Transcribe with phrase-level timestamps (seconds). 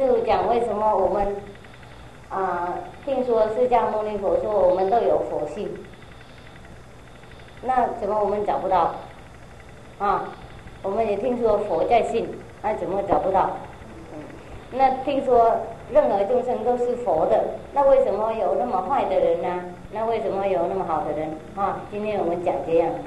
[0.00, 1.36] 就讲为什么我们
[2.30, 2.72] 啊，
[3.04, 5.68] 听说释迦牟尼佛说我们都有佛性，
[7.62, 8.94] 那怎么我们找不到？
[9.98, 10.24] 啊，
[10.82, 12.26] 我们也听说佛在信，
[12.62, 13.50] 那怎么找不到？
[14.72, 15.54] 那听说
[15.92, 17.44] 任何众生都是佛的，
[17.74, 19.62] 那为什么有那么坏的人呢？
[19.92, 21.28] 那为什么有那么好的人？
[21.56, 22.98] 啊，今天我们讲这样子。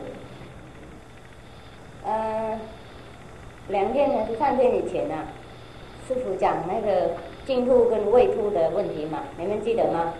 [2.05, 2.59] 嗯，
[3.69, 5.25] 两天还是三天以前啊，
[6.07, 7.11] 师傅讲那个
[7.45, 10.13] 净土跟未土的问题嘛，你们记得吗？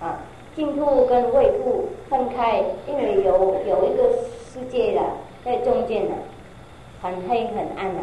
[0.00, 0.18] 啊，
[0.54, 4.10] 净土跟未土分开，因为有有一个
[4.52, 5.00] 世界的
[5.44, 6.12] 在中间的，
[7.00, 8.00] 很黑很暗的，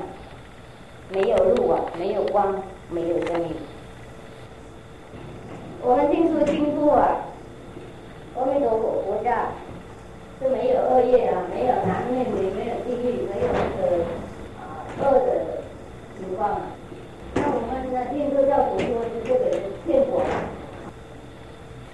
[1.09, 2.55] 没有路啊，没有光，
[2.89, 3.55] 没有声音。
[5.81, 7.19] 我们听说净土啊，
[8.37, 9.47] 阿弥陀佛国家。
[10.41, 12.23] 是没有恶业啊，没有男女，
[12.55, 14.05] 没有地狱，没有那个
[14.57, 15.27] 啊恶的
[16.17, 16.61] 情况啊。
[17.51, 19.49] 我们呢，印度教徒说是这个
[19.85, 20.21] 天国，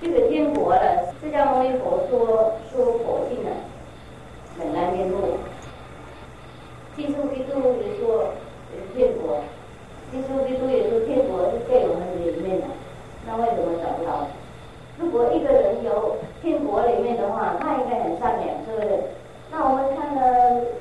[0.02, 3.50] 这个天国了，释迦牟尼佛说说佛性的
[4.60, 5.40] 本来面目，
[6.98, 8.36] 基督基督也说
[8.94, 9.40] 天国，
[10.12, 12.68] 基督基督也说天国是在我们里面的，
[13.26, 14.28] 那为什么找不到？
[15.00, 19.00] 如果一个人有天国里面的话，他应该很善良，是不是？
[19.52, 20.22] 那我们看呢，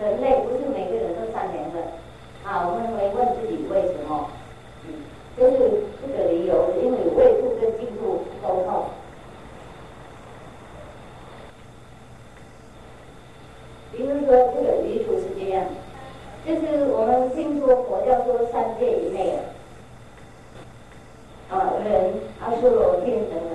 [0.00, 1.78] 人类不是每个人都善良的，
[2.42, 4.26] 啊，我们会问自己为什么？
[5.36, 8.84] 就是这个理由，因为胃部跟净土沟通。
[13.90, 15.64] 比如说这个余土是这样，
[16.46, 19.36] 就是我们听说佛教说三界以内
[21.48, 23.50] 啊，啊人、阿修罗、天等等。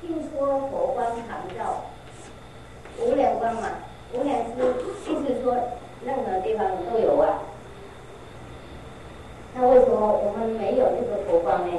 [0.00, 1.84] 听说佛光常照，
[2.98, 3.68] 无量光嘛，
[4.14, 5.54] 无量是意思说
[6.04, 7.38] 任何地方都有啊。
[9.54, 11.72] 那为什么我们没有这个佛光呢？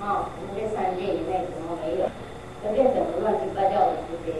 [0.00, 2.08] 啊，我们这三界以内怎么没有？
[2.64, 4.32] 就变成乱七八糟的世界。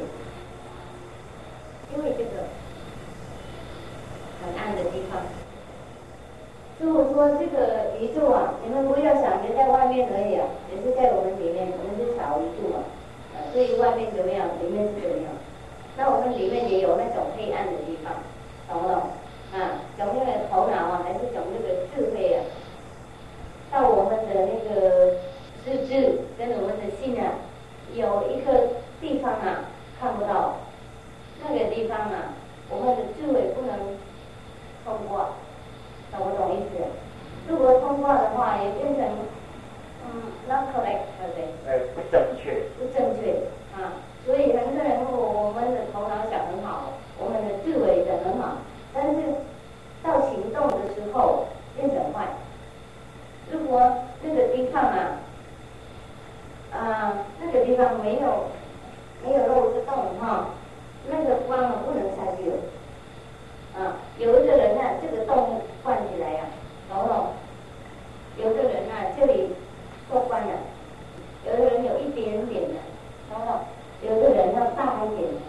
[1.94, 2.48] 因为这个
[4.42, 5.20] 很暗的地方。
[6.78, 12.84] 师傅说这个宇宙啊，你们不要想着在外面而已啊，也是在我们里面，我们是小宇宙啊。
[13.52, 15.32] 所以外面怎么样，里面是怎么样？
[15.96, 18.12] 那我们里面也有那种黑暗的地方，
[18.68, 19.00] 懂不懂？
[19.52, 22.44] 啊，讲那个头脑啊，还是讲那个智慧啊？
[23.72, 25.16] 到我们的那个
[25.64, 27.32] 资质跟我们的心啊，
[27.94, 29.66] 有一个地方啊
[30.00, 30.56] 看不到，
[31.42, 32.34] 那个地方啊，
[32.70, 33.78] 我们的智慧不能
[34.84, 35.30] 通过，
[36.12, 36.84] 懂不懂意思？
[37.48, 39.04] 如果通过的话，也变成。
[40.08, 41.42] 嗯，not correct，对不对？
[41.66, 42.62] 哎，不正确。
[42.78, 43.42] 不正确
[43.74, 48.58] 啊，所以很多人我们的头脑想很好，我们的智慧想很好，
[48.96, 49.20] 但是
[50.02, 52.26] 到行动的时候变成坏。
[53.52, 53.92] 如果
[54.22, 55.20] 那个地方啊，
[56.72, 58.46] 啊，那个地方没有
[59.22, 60.48] 没有漏个洞哈，
[61.10, 62.56] 那个光啊不能下去了。
[63.76, 66.44] 啊，有一个人呢，这个洞灌起来呀，
[66.90, 67.34] 然后？
[68.38, 69.50] 有的人呢，这里。
[70.08, 70.52] 过关了，
[71.44, 72.74] 有的人有一点点的，
[73.28, 73.58] 然后
[74.00, 75.40] 有的人要大一点的，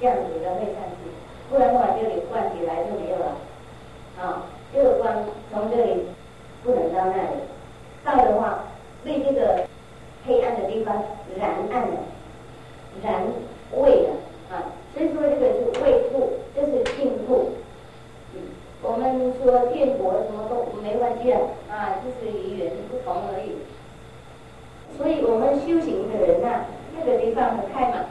[0.00, 1.12] 这样子的会上去，
[1.48, 3.36] 不然的话这里灌起来就没有了。
[4.20, 4.42] 啊，
[4.74, 6.04] 这个关从这里
[6.64, 7.40] 不能到那里，
[8.04, 8.64] 到的话
[9.04, 9.64] 被这个
[10.26, 10.94] 黑暗的地方
[11.38, 11.96] 燃暗了，
[13.02, 13.14] 燃
[13.72, 14.10] 煨了
[14.50, 14.66] 啊。
[14.92, 17.52] 所以说这个是煨土，这是净土。
[18.34, 18.40] 嗯，
[18.82, 23.56] 我们说建国什么都没关系啊，啊，就是语言不同而已。
[24.96, 26.64] 所以我们修行的人呐，
[26.98, 28.04] 那个地方很开嘛，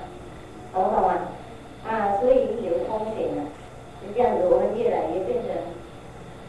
[0.73, 1.09] 懂不懂？
[1.85, 3.43] 啊，所以有风险的，
[4.01, 5.51] 就这样子，我们越来越变成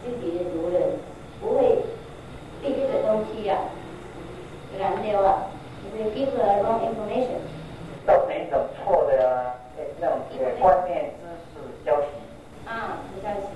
[0.04, 0.82] 自己的主人，
[1.40, 1.78] 不会
[2.62, 3.56] 被这个东西呀
[4.78, 5.46] 燃掉啊，
[5.82, 7.38] 就是 give the wrong information，
[8.06, 9.54] 造成一种错的
[10.60, 11.10] 观念、
[11.54, 12.06] 知识、消息。
[12.66, 13.46] 啊，消息。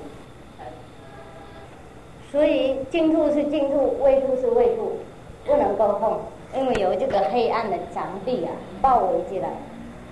[2.30, 4.98] 所以净土是净土，未土是未土，
[5.44, 6.20] 不能沟通。
[6.54, 8.52] 因为有这个黑暗的墙壁啊，
[8.82, 9.48] 包围起来，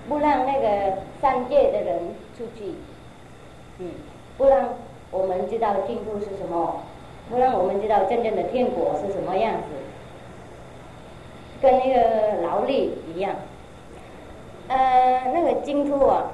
[0.09, 1.99] 不让那个三界的人
[2.35, 2.73] 出去，
[3.77, 3.91] 嗯，
[4.39, 4.69] 不让
[5.11, 6.81] 我们知道净土是什么，
[7.29, 9.67] 不让我们知道真正的天国是什么样子，
[11.61, 13.35] 跟那个劳力一样，
[14.67, 16.25] 呃，那个净土啊，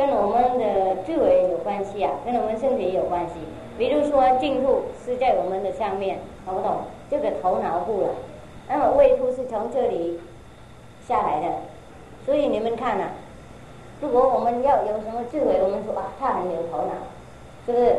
[0.00, 3.34] 跟我们的智慧有关系啊，跟我们身体有关系。
[3.76, 6.76] 比如说净土是在我们的上面，懂不懂？
[7.10, 8.08] 这个头脑部了。
[8.66, 10.18] 那么胃部是从这里
[11.06, 11.48] 下来的，
[12.24, 13.08] 所以你们看呐，
[14.00, 16.94] 如果我们要有什么智慧，我们说啊，他很有头脑，
[17.66, 17.96] 是不是？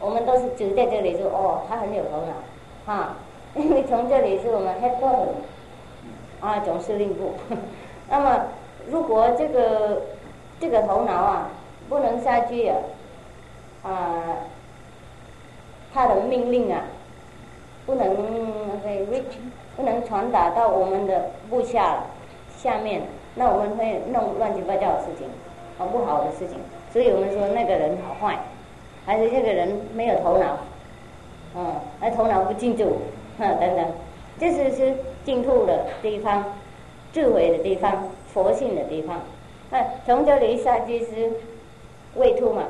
[0.00, 2.34] 我们都是指在这里说，哦，他很有头脑，
[2.92, 3.14] 哈，
[3.54, 5.06] 因为从这里是我们 head 部
[6.40, 7.34] 啊，总司令部。
[8.10, 8.46] 那么，
[8.90, 10.02] 如果这个
[10.60, 11.48] 这个头脑啊
[11.88, 12.76] 不能下去啊，
[13.82, 14.36] 啊，
[15.92, 16.82] 他的命令啊
[17.86, 18.14] 不能
[19.10, 19.24] reach，
[19.74, 22.04] 不能传达到我们的部下
[22.58, 23.00] 下面，
[23.34, 25.26] 那我们会弄乱七八糟的事情，
[25.78, 26.58] 很不好的事情。
[26.92, 28.38] 所以我们说那个人好坏，
[29.06, 30.58] 还是这个人没有头脑，
[31.56, 32.98] 嗯，那头脑不清楚，
[33.38, 33.84] 哈等等，
[34.38, 36.44] 这是是净土的地方，
[37.12, 39.18] 智慧的地方，佛性的地方。
[39.70, 41.30] 那从这里下去是
[42.16, 42.64] 胃吐嘛，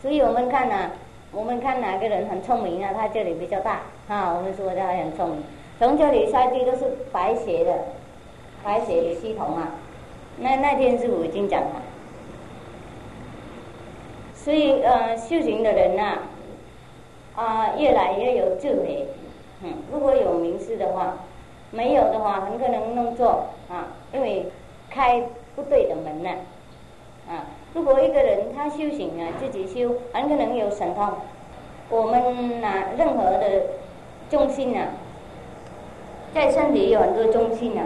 [0.00, 0.90] 所以我们看呐，
[1.32, 5.42] 我们看哪个人很聪明啊，他这里比较大，啊，我们说他很聪明。
[5.78, 7.72] 从这里下去都是白血的，
[8.64, 9.72] 白血的系统啊。
[10.38, 11.82] 那那天师傅已经讲了。
[14.34, 16.18] 所以，呃，修行的人呐，
[17.34, 19.08] 啊，越来越有智慧。
[19.62, 21.16] 嗯，如果有名师的话，
[21.72, 24.46] 没有的话，很可能弄错啊，因为
[24.88, 25.22] 开
[25.56, 26.30] 不对的门呢。
[27.28, 27.42] 啊，
[27.74, 31.08] 如果一个人他修行啊，自己修，很可能有神通。
[31.88, 33.62] 我们拿任何的
[34.30, 34.86] 中心啊，
[36.32, 37.84] 在身体有很多中心啊。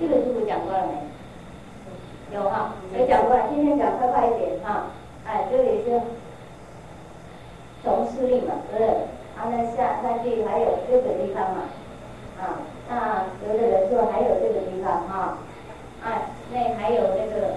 [0.00, 2.36] 这个师傅讲过了没？
[2.36, 4.86] 有哈，没讲过，今天讲快快一点哈。
[5.24, 6.00] 哎，这里是
[7.84, 8.90] 总司令嘛，是不是？
[9.38, 11.62] 啊，那下下去还有这个地方嘛，
[12.40, 12.58] 啊，
[12.92, 15.38] 那有的人说还有这个地方哈，
[16.04, 17.56] 哎，那还有那个，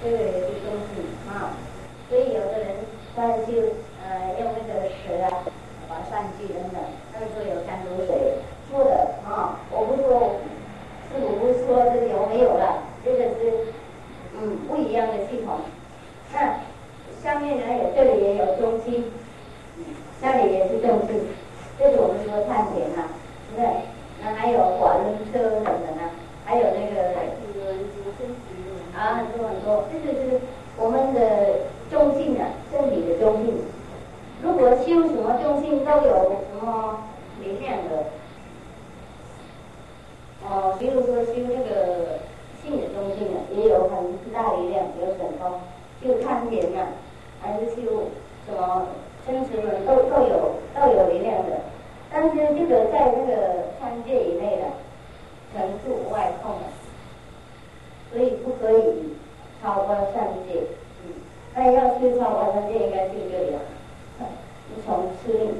[0.00, 1.58] 这个也是中心啊，
[2.08, 2.68] 所以有的人
[3.16, 3.74] 他就
[4.06, 5.42] 呃用那个石啊，
[5.88, 6.80] 把上去等等，
[7.12, 8.38] 他说有山流水
[8.70, 10.38] 说的啊，我不说，
[11.10, 12.84] 师傅不说这个有没有了。
[13.04, 13.72] 这个是
[14.38, 15.58] 嗯不一样的系统，
[16.32, 16.60] 那
[17.20, 19.10] 下面呢有这里也有中心，
[20.22, 21.26] 那里也是中心，
[21.76, 23.02] 这是我们说探田呐，
[23.56, 23.64] 对？
[24.22, 24.98] 那还有管
[25.32, 26.10] 车等等啊，
[26.44, 27.14] 还有那个
[28.96, 30.40] 啊很多很多，这就是
[30.76, 31.20] 我们的
[31.90, 33.54] 中性啊，身体的中性。
[34.42, 36.98] 如果修什么中性都有什么
[37.42, 38.04] 力量的，
[40.46, 42.18] 哦，比如说修那个。
[42.60, 45.58] 性的中性啊，也有很大力量，有神通，
[46.02, 46.88] 就看田呐，
[47.40, 48.10] 还是修
[48.44, 48.88] 什么
[49.24, 51.60] 生死轮都都有都有力量的。
[52.10, 54.64] 但是这个在那个三界以内的，
[55.52, 56.64] 全住外控的，
[58.10, 59.14] 所以不可以
[59.62, 60.62] 超过三界。
[61.04, 61.12] 嗯，
[61.54, 63.60] 那要去超过三界，应该去这里了，
[64.86, 65.50] 从吃力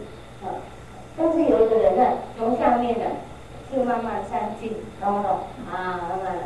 [0.42, 0.56] 啊。
[1.16, 2.04] 但是有的人呢，
[2.38, 3.04] 从下面呢，
[3.70, 4.68] 就慢慢上去，
[5.00, 5.38] 懂不懂？
[5.70, 6.42] 啊，慢慢来，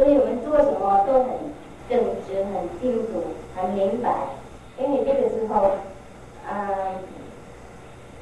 [0.00, 1.28] 所以我们做什么都很
[1.86, 3.22] 正直、很清楚、
[3.54, 4.10] 很明白。
[4.78, 5.76] 因为这个时候，
[6.48, 6.94] 啊、呃，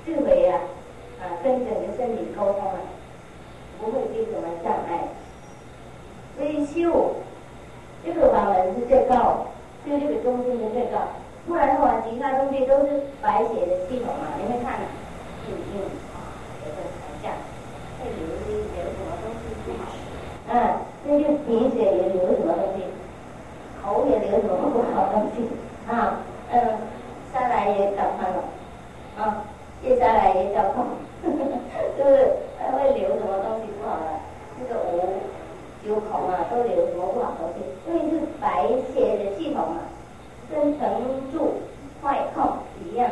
[0.04, 0.58] 智慧啊，
[1.22, 2.82] 啊、跟整个身体沟通啊，
[3.80, 5.06] 不会有什么障碍。
[6.36, 7.14] 所以修
[8.04, 9.46] 这个法门是最高，
[9.86, 10.98] 修这个中心的最高。
[11.46, 14.80] 不然的话，其他东西都是白写的系统嘛，你会看，
[15.46, 16.07] 嗯嗯。
[21.10, 22.84] 那就鼻血也流什么东西，
[23.82, 25.48] 口也流什么不好东西
[25.90, 26.20] 啊？
[26.52, 26.60] 嗯，
[27.32, 28.44] 下来也长胖了，
[29.16, 29.42] 啊，
[29.82, 30.86] 接下来也长胖，
[31.96, 34.20] 就是还会流什么东西不好了，
[34.58, 37.64] 这个无有孔啊，都流什么不好东西？
[37.88, 39.88] 因为是白血的系统嘛、啊，
[40.52, 40.90] 跟成
[41.32, 41.54] 住
[42.02, 42.44] 坏空
[42.84, 43.08] 一样，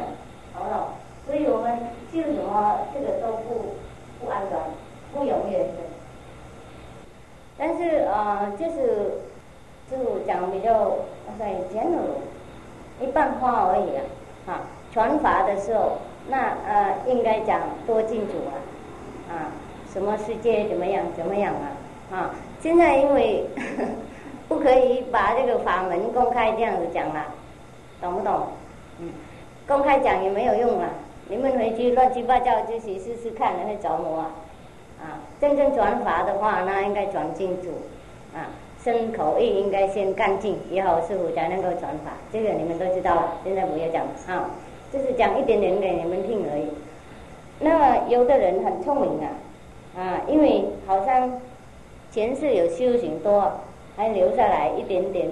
[0.52, 0.88] 好了，
[1.26, 1.78] 所以我们
[2.12, 3.72] 就什么这个都不
[4.20, 4.58] 不安全，
[5.14, 5.95] 不永远的。
[7.58, 9.12] 但是呃，就是，
[9.90, 10.92] 就讲比较
[11.38, 14.02] 在以前陋，一半话而已啊。
[14.46, 14.60] 啊，
[14.92, 15.98] 传法的时候，
[16.28, 18.54] 那呃应该讲多敬主啊，
[19.28, 19.34] 啊，
[19.92, 22.16] 什么世界怎么样怎么样啊？
[22.16, 23.44] 啊，现在因为
[24.48, 27.24] 不可以把这个法门公开这样子讲了，
[28.00, 28.46] 懂不懂？
[29.00, 29.10] 嗯，
[29.66, 30.88] 公开讲也没有用啊，
[31.28, 34.30] 你们回去乱七八糟就去试试看，会着魔啊。
[35.06, 37.68] 啊，真正转法的话，那应该转净土，
[38.34, 38.50] 啊。
[38.84, 42.12] 身口意应该先干净，以后师傅才能够传法。
[42.32, 44.48] 这个你们都知道了，现在不要讲啊，
[44.92, 46.68] 就是讲一点点给你们听而已。
[47.58, 49.26] 那有的人很聪明啊，
[49.98, 51.40] 啊，因为好像
[52.12, 53.50] 前世有修行多，
[53.96, 55.30] 还留下来一点点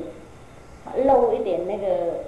[1.04, 2.24] 漏一点那个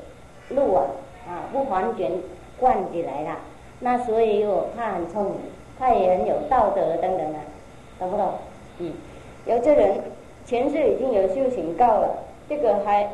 [0.51, 0.85] 路啊，
[1.27, 2.13] 啊，不完全
[2.61, 3.39] 灌起来了。
[3.81, 5.35] 那所以我，他很聪明，
[5.79, 7.39] 他也很有道德等等的，
[7.99, 8.33] 懂不懂？
[8.79, 8.93] 嗯，
[9.47, 9.95] 有些人。
[10.47, 13.11] 前世已经有修行够了，这个还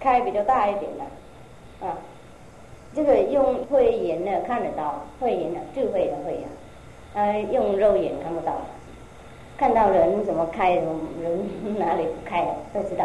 [0.00, 1.98] 开比较大一点的，啊，
[2.94, 6.48] 这个用慧眼呢看得到，慧眼的智慧的慧啊，
[7.12, 8.54] 呃，用肉眼看不到，
[9.58, 13.04] 看到人怎么开，人哪里不开的都知道。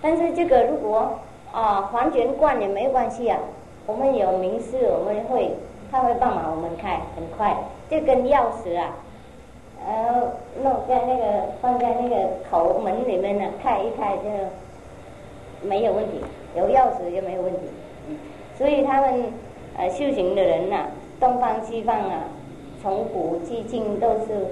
[0.00, 1.10] 但是这个如果
[1.52, 3.38] 啊完全灌也没关系啊，
[3.84, 5.50] 我们有名师，我们会
[5.90, 7.54] 他会帮忙我们开，很快，
[7.88, 8.96] 这根钥匙啊。
[9.86, 10.28] 然后
[10.62, 11.24] 弄在那个
[11.62, 14.24] 放在那个口门里面呢，开一开就
[15.66, 16.20] 没有问题，
[16.56, 17.60] 有钥匙就没有问题。
[18.58, 19.32] 所以他们
[19.76, 20.86] 呃修行的人呐，
[21.20, 22.24] 东方西方啊，
[22.82, 24.48] 从古至今都是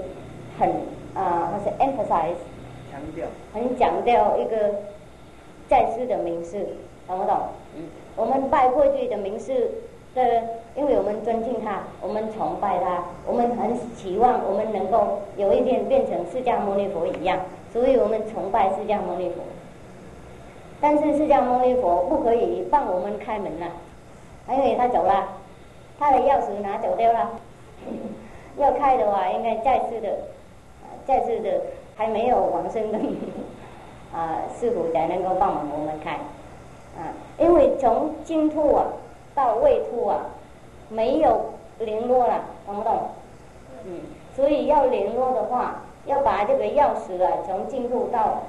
[0.58, 0.70] 很
[1.14, 2.36] 啊，还是 emphasize
[2.90, 4.56] 强调，很强调一个
[5.68, 6.64] 在世的名士，
[7.08, 7.36] 懂不懂？
[7.76, 7.82] 嗯，
[8.14, 9.70] 我们拜过去的名士。
[10.16, 10.42] 对，
[10.74, 17.38] 因为我们尊敬他，我们崇拜他，我们很期望我们能够有一天变成释迦牟尼佛一样，
[17.70, 19.42] 所以我们崇拜释迦牟尼佛。
[20.80, 23.66] 但是释迦牟尼佛不可以帮我们开门了，
[24.48, 25.28] 因为他走了，
[25.98, 27.32] 他的钥匙拿走掉了。
[28.56, 30.16] 要开的话，应该再次的，
[31.06, 31.60] 再次的
[31.94, 32.98] 还没有往生的
[34.16, 36.12] 啊师傅才能够帮我们开
[36.98, 38.86] 啊，因为从净土啊。
[39.36, 40.18] 到未吐啊，
[40.88, 42.92] 没有联络了，懂不懂？
[43.84, 44.00] 嗯，
[44.34, 48.42] 所以要联络的话，要把这个钥匙啊，从进入到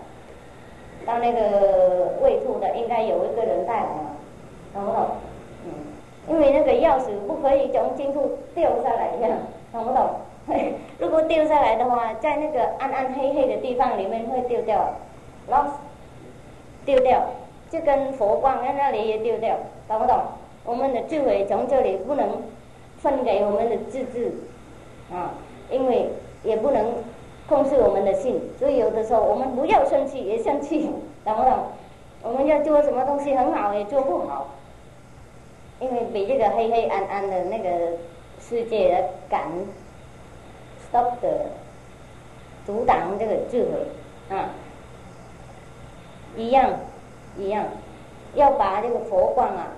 [1.06, 3.88] 到那个未吐的，应该有一个人带来，
[4.74, 5.06] 懂不懂？
[5.66, 5.72] 嗯，
[6.30, 9.38] 因为那个钥匙不可以从进入掉下来，这样
[9.74, 10.10] 懂不懂？
[10.98, 14.94] 如果掉下来的话，在那个暗暗黑黑的地方里面会丢掉
[15.52, 15.74] ，lost，
[16.86, 17.22] 丢掉，
[17.70, 19.58] 就跟佛光在那里也丢掉，
[19.90, 20.18] 懂不懂？
[20.68, 22.30] 我们的智慧从这里不能
[23.00, 24.34] 分给我们的自治
[25.10, 25.32] 啊，
[25.72, 26.10] 因为
[26.44, 26.86] 也不能
[27.48, 30.90] 控制我们的心，所以有的时候我们不要生气也生气，
[31.24, 31.54] 懂不懂？
[32.22, 34.50] 我们要做什么东西很好也做不好，
[35.80, 37.94] 因为被这个黑黑暗暗的那个
[38.42, 39.50] 世界的感
[40.92, 41.46] stop 的
[42.66, 44.50] 阻挡这个智慧啊，
[46.36, 46.72] 一样
[47.38, 47.64] 一样
[48.36, 49.72] 要把这个佛光啊。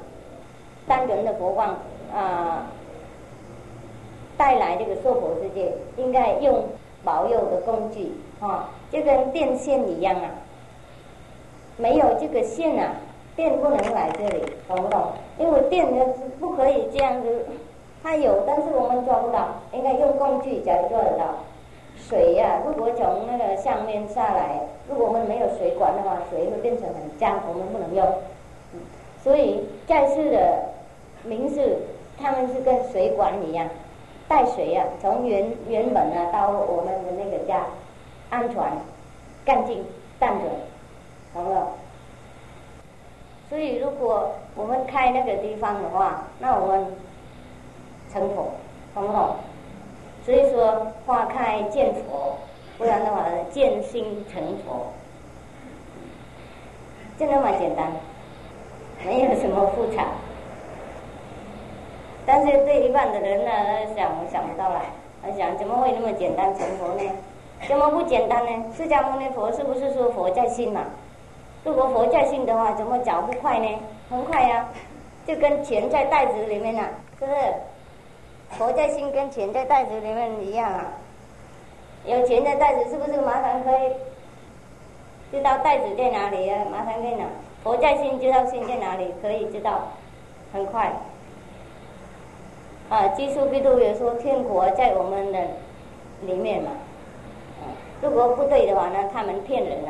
[0.89, 1.77] 单纯的佛光
[2.11, 2.65] 啊，
[4.35, 6.63] 带来这个娑婆世界，应该用
[7.03, 10.31] 保佑的工具啊，就跟电线一样啊。
[11.77, 12.95] 没有这个线啊，
[13.35, 15.11] 电不能来这里，懂不懂？
[15.37, 17.45] 因为电呢是不可以这样子，
[18.01, 21.25] 它有，但是我们抓不到，应该用工具才抓得到。
[21.95, 28.07] 水呀，如果从那个上面下来，如果我们没有水管的话，水会变成很脏，我们不能用。
[29.23, 30.78] 所以在世的。
[31.29, 31.77] 名字，
[32.19, 33.69] 他们是跟水管一样，
[34.27, 37.63] 带水啊，从原原本啊到我们的那个家，
[38.31, 38.63] 安全、
[39.45, 39.85] 干净、
[40.17, 40.51] 淡准，
[41.35, 41.67] 懂了？
[43.47, 46.85] 所以如果我们开那个地方的话，那我们
[48.11, 48.51] 成佛，
[48.95, 49.35] 懂不懂？
[50.25, 52.35] 所以说花开见佛，
[52.77, 54.87] 不然的话见心成佛，
[57.19, 57.91] 就那么简单，
[59.05, 60.05] 没有什么复杂。
[62.31, 63.51] 但是对一般的人呢，
[63.95, 64.79] 想想不到了，
[65.23, 67.01] 他想怎么会那么简单成佛呢？
[67.67, 68.65] 怎么不简单呢？
[68.77, 70.83] 释迦牟尼佛是不是说佛在心嘛？
[71.63, 73.67] 如果佛在心的话，怎么脚不快呢？
[74.11, 74.63] 很快呀，
[75.25, 76.87] 就跟钱在袋子里面啊，
[77.19, 77.41] 是不是？
[78.51, 80.85] 佛在心跟钱在袋子里面一样啊。
[82.05, 83.91] 有钱在袋子是不是马上可以
[85.31, 86.63] 知道袋子在哪里啊？
[86.69, 87.25] 马上在哪。
[87.63, 89.79] 佛在心知道心在哪里，可以知道，
[90.53, 90.93] 很快。
[92.89, 95.39] 啊，基督必度也说天国在我们的
[96.21, 96.71] 里面嘛。
[98.01, 99.89] 如果不对的话呢，他们骗人了。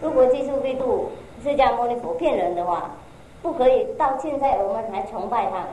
[0.00, 1.10] 如果基督必度
[1.42, 2.90] 释迦牟尼佛骗人的话，
[3.42, 5.66] 不可以到现在我们还崇拜他们。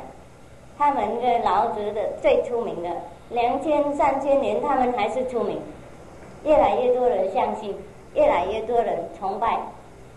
[0.77, 2.89] 他们的老子的最出名的
[3.29, 5.61] 两千三千年，他们还是出名，
[6.43, 7.77] 越来越多人相信，
[8.15, 9.59] 越来越多人崇拜。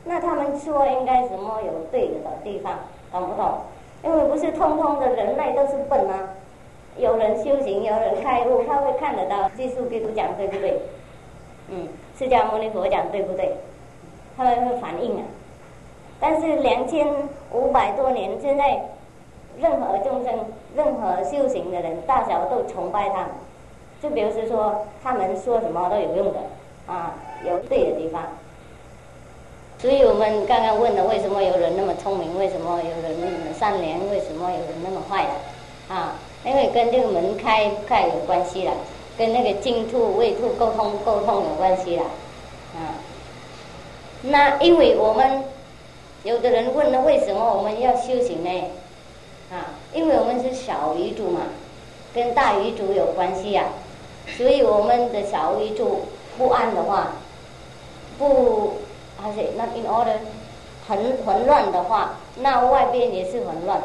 [0.05, 2.73] 那他们说应该什么有对的地方，
[3.13, 3.59] 懂不懂？
[4.07, 6.31] 因为不是通通的人类都是笨啊，
[6.97, 9.49] 有人修行，有人开悟，他会看得到。
[9.57, 10.81] 基督给督讲对不对？
[11.69, 13.53] 嗯，释迦牟尼佛讲对不对？
[14.37, 15.23] 他们会反应啊。
[16.21, 17.05] 但是两千
[17.53, 18.81] 五百多年，现在
[19.59, 20.33] 任何众生、
[20.77, 23.29] 任何修行的人，大小都崇拜他们。
[24.01, 26.39] 就比如说，他们说什么都有用的，
[26.87, 27.15] 啊，
[27.45, 28.23] 有对的地方。
[29.87, 32.37] 所以我们刚刚问了，为什么有人那么聪明？
[32.37, 34.11] 为什么有人那么善良？
[34.11, 35.95] 为什么有人那么坏的？
[35.95, 38.73] 啊，因为跟这个门开不开有关系了，
[39.17, 42.03] 跟那个净土、位土沟通沟通有关系了，
[42.75, 42.99] 啊。
[44.23, 45.45] 那因为我们
[46.25, 48.65] 有的人问了，为什么我们要修行呢？
[49.53, 51.43] 啊，因为我们是小鱼族嘛，
[52.13, 53.67] 跟大鱼族有关系呀。
[54.37, 57.13] 所以我们的小鱼族不安的话，
[58.19, 58.79] 不。
[59.23, 60.19] 而且那 in order
[60.87, 63.81] 很混乱的话，那外边也是混乱。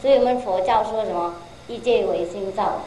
[0.00, 1.34] 所以我们佛教说什么
[1.66, 2.80] 一界唯心造。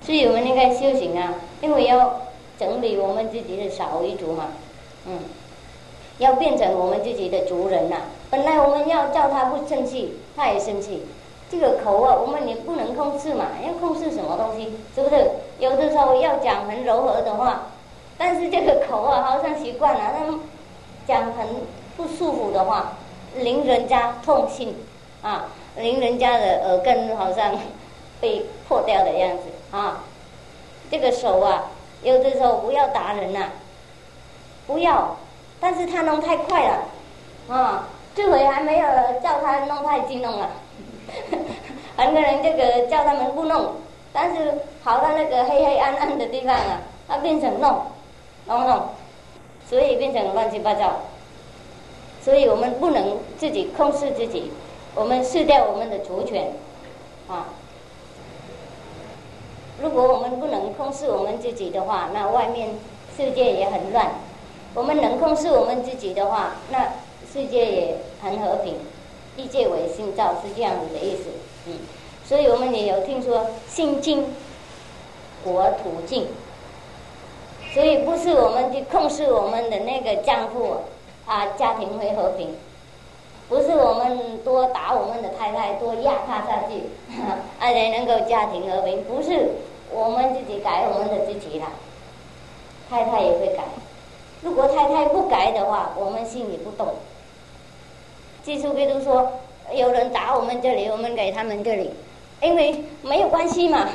[0.00, 2.20] 所以我们应该修行啊，因为要
[2.58, 4.48] 整理我们自己的少为主嘛，
[5.06, 5.18] 嗯，
[6.18, 7.96] 要变成我们自己的族人呐。
[8.30, 11.04] 本来我们要叫他不生气，他也生气。
[11.50, 14.72] 这个口啊，我们也不能控制嘛，要控制什么东西？
[14.94, 15.30] 是不是？
[15.58, 17.68] 有的时候要讲很柔和的话。
[18.18, 20.38] 但是这个口啊，好像习惯了，那
[21.06, 21.46] 讲很
[21.96, 22.94] 不舒服的话，
[23.36, 24.76] 令人家痛心
[25.22, 27.54] 啊，令人家的耳根好像
[28.20, 30.02] 被破掉的样子啊。
[30.90, 31.66] 这个手啊，
[32.02, 33.50] 有的时候不要打人呐，
[34.66, 35.16] 不要，
[35.60, 38.88] 但是他弄太快了啊，这回还没有
[39.22, 40.50] 叫他弄太激动了，
[41.96, 43.74] 很多人这个叫他们不弄，
[44.12, 47.80] 但是跑到那个黑黑暗暗的地方啊，他变成弄。
[48.48, 48.88] 懂不懂？
[49.68, 51.02] 所以变成乱七八糟。
[52.20, 54.50] 所以我们不能自己控制自己，
[54.94, 56.52] 我们失掉我们的主权
[57.28, 57.46] 啊。
[59.80, 62.70] 如果我们不能控制我们自己的话，那外面
[63.16, 64.10] 世界也很乱。
[64.74, 66.92] 我们能控制我们自己的话，那
[67.32, 68.74] 世界也很和平。
[69.36, 71.24] 一界为心造是这样子的意思，
[71.66, 71.74] 嗯。
[72.26, 74.34] 所以我们也有听说心静，
[75.44, 76.26] 国土静。
[77.78, 80.78] 所以不是我们去控制我们的那个丈夫
[81.24, 82.48] 啊，家庭会和平；
[83.48, 86.82] 不是我们多打我们的太太，多压他下去，
[87.60, 89.04] 而且能够家庭和平。
[89.04, 89.48] 不是
[89.92, 91.66] 我们自己改我们的自己了，
[92.90, 93.62] 太太也会改。
[94.42, 96.88] 如果太太不改的话，我们心里不动。
[98.42, 99.30] 技术比如说，
[99.72, 101.92] 有人打我们这里，我们给他们这里，
[102.42, 103.88] 因为没有关系嘛。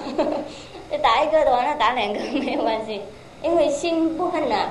[1.04, 3.02] 打一个的话，那打两个没有关系。
[3.43, 4.69] 因为心不恨了，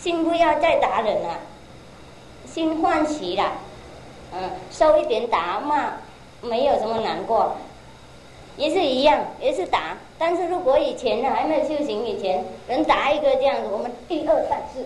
[0.00, 1.38] 心不要再打人了，
[2.46, 3.52] 心欢喜了，
[4.32, 5.92] 嗯，受一点打骂，
[6.40, 7.54] 没有什么难过，
[8.56, 9.94] 也是一样，也是打。
[10.18, 14.84] 但是如果以前呢，还没有修行以前，人打一个这样子，我们一二三四，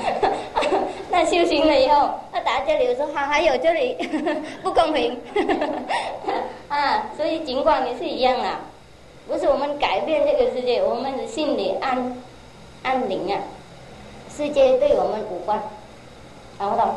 [1.10, 3.94] 那修行了以后，他打这里，我说好，还有这里
[4.64, 5.20] 不公平，
[6.68, 8.60] 啊，所以尽管也是一样啊，
[9.28, 12.16] 不是我们改变这个世界，我们的心里安。
[12.88, 13.38] 安宁啊，
[14.34, 15.60] 世界对我们无关，
[16.58, 16.88] 懂不懂？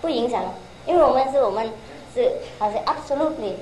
[0.00, 0.42] 不影响，
[0.86, 1.70] 因为我们是我们
[2.12, 3.52] 是好像 absolutely，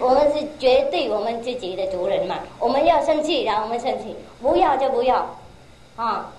[0.00, 2.36] 我们是绝对我们自己的族人嘛。
[2.58, 5.36] 我们要生气，然后我们生气，不要就不要，
[5.96, 6.32] 啊，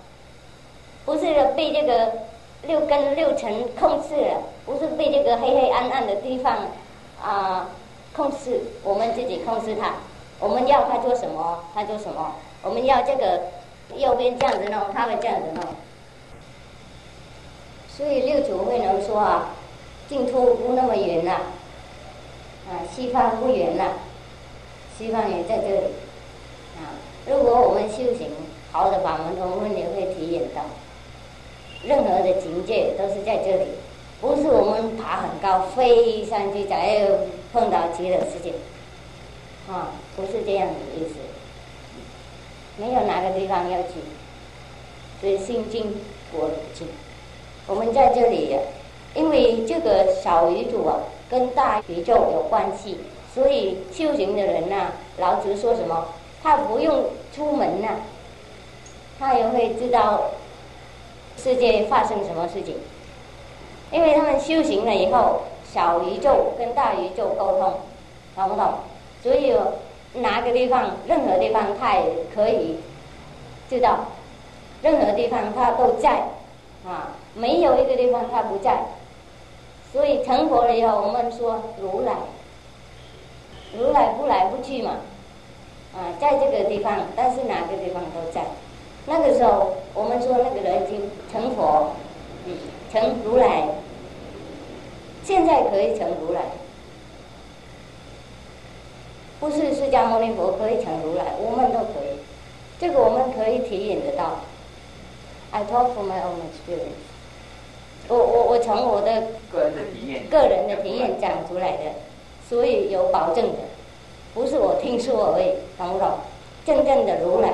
[1.04, 1.22] 不是
[1.54, 2.12] 被这个
[2.62, 6.56] 六根六尘控制了，不是被这个黑黑暗暗的地方
[7.22, 7.68] 啊
[8.12, 9.92] 控制，我们自己控制它。
[10.40, 12.34] 我们要他做什么，他做什么。
[12.64, 13.40] 我们要这个。
[13.96, 15.64] 右边这样子弄，他会这样子弄，
[17.88, 19.50] 所以六祖慧能说啊，
[20.08, 21.32] 净土不那么远了，
[22.68, 23.94] 啊，西方不远了，
[24.96, 25.86] 西方也在这里，
[26.76, 26.94] 啊，
[27.26, 28.30] 如果我们修行
[28.70, 30.62] 好的法门，我们也会体验到，
[31.84, 33.66] 任何的境界都是在这里，
[34.20, 37.20] 不是我们爬很高飞上去才又
[37.52, 38.52] 碰到极乐世界，
[39.68, 41.14] 啊，不是这样的意思。
[42.78, 43.94] 没有哪个地方要去，
[45.20, 45.96] 所以心经
[46.32, 46.86] 国经，
[47.66, 48.56] 我们在这里，
[49.14, 52.98] 因为这个小宇宙啊，跟大宇宙有关系，
[53.34, 56.06] 所以修行的人呐，老子说什么，
[56.40, 57.88] 他不用出门呐，
[59.18, 60.30] 他也会知道
[61.36, 62.76] 世界发生什么事情，
[63.90, 67.74] 因为他们修行了以后，小宇宙跟大宇宙沟通，
[68.36, 68.74] 懂不懂？
[69.20, 69.52] 所以
[70.20, 72.04] 哪个地方，任何地方，他也
[72.34, 72.76] 可以
[73.68, 74.06] 知道，
[74.82, 76.28] 任何地方他都在，
[76.86, 78.82] 啊，没有一个地方他不在。
[79.92, 82.12] 所以成佛了以后，我们说如来，
[83.76, 84.96] 如来不来不去嘛，
[85.94, 88.42] 啊，在这个地方，但是哪个地方都在。
[89.06, 91.92] 那个时候，我们说那个人已经成佛，
[92.92, 93.64] 成如来，
[95.24, 96.42] 现在可以成如来，
[99.40, 102.18] 不是释迦牟尼佛可以成如来，我们都可以，
[102.80, 104.40] 这个我们可以体验得到。
[105.50, 107.06] I talk from my own experience。
[108.08, 109.22] 我我我从我的
[109.52, 111.84] 个人的体验，个人的体验讲出来的，
[112.48, 113.58] 所以有保证的，
[114.34, 116.10] 不是我听说而已，懂不懂？
[116.66, 117.52] 真正的如来，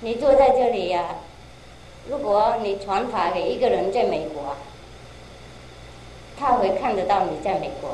[0.00, 1.16] 你坐在这里呀，
[2.08, 4.56] 如果你传法给一个人在美国，
[6.38, 7.90] 他会看得到你在美国，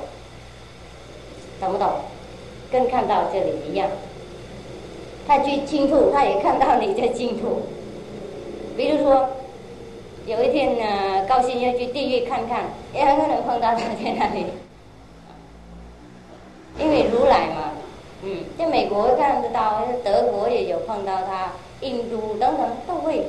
[1.60, 1.88] 懂不懂？
[2.72, 3.88] 跟看到这里一样，
[5.26, 7.62] 他去净土，他也看到你在净土，
[8.76, 9.28] 比如说。
[10.26, 14.46] 有一天呢，高兴要去地狱看看，也很可能碰到他在那里。
[16.78, 17.72] 因为如来嘛，
[18.22, 23.24] 嗯，在美国看得到，德国也有碰到他，印度等等都会。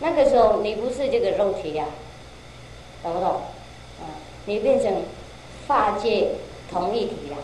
[0.00, 1.86] 那个时候你不是这个肉体呀，
[3.02, 3.28] 懂不懂？
[3.28, 4.04] 啊，
[4.46, 4.92] 你变成
[5.70, 6.32] 法界
[6.68, 7.36] 同一体呀，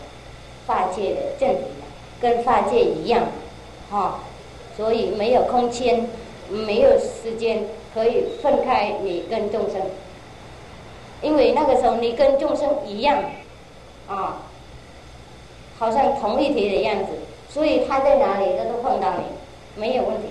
[0.65, 1.85] 法界的正体了，
[2.19, 3.23] 跟法界一样，
[3.89, 4.19] 哈，
[4.75, 6.09] 所以没有空间。
[6.49, 9.81] 没有时间可以分开你跟众生，
[11.21, 13.21] 因为那个时候你跟众生一样，
[14.07, 14.43] 啊，
[15.77, 17.11] 好像同一体的样子，
[17.49, 19.23] 所以他在哪里他都碰到你，
[19.75, 20.27] 没有问题。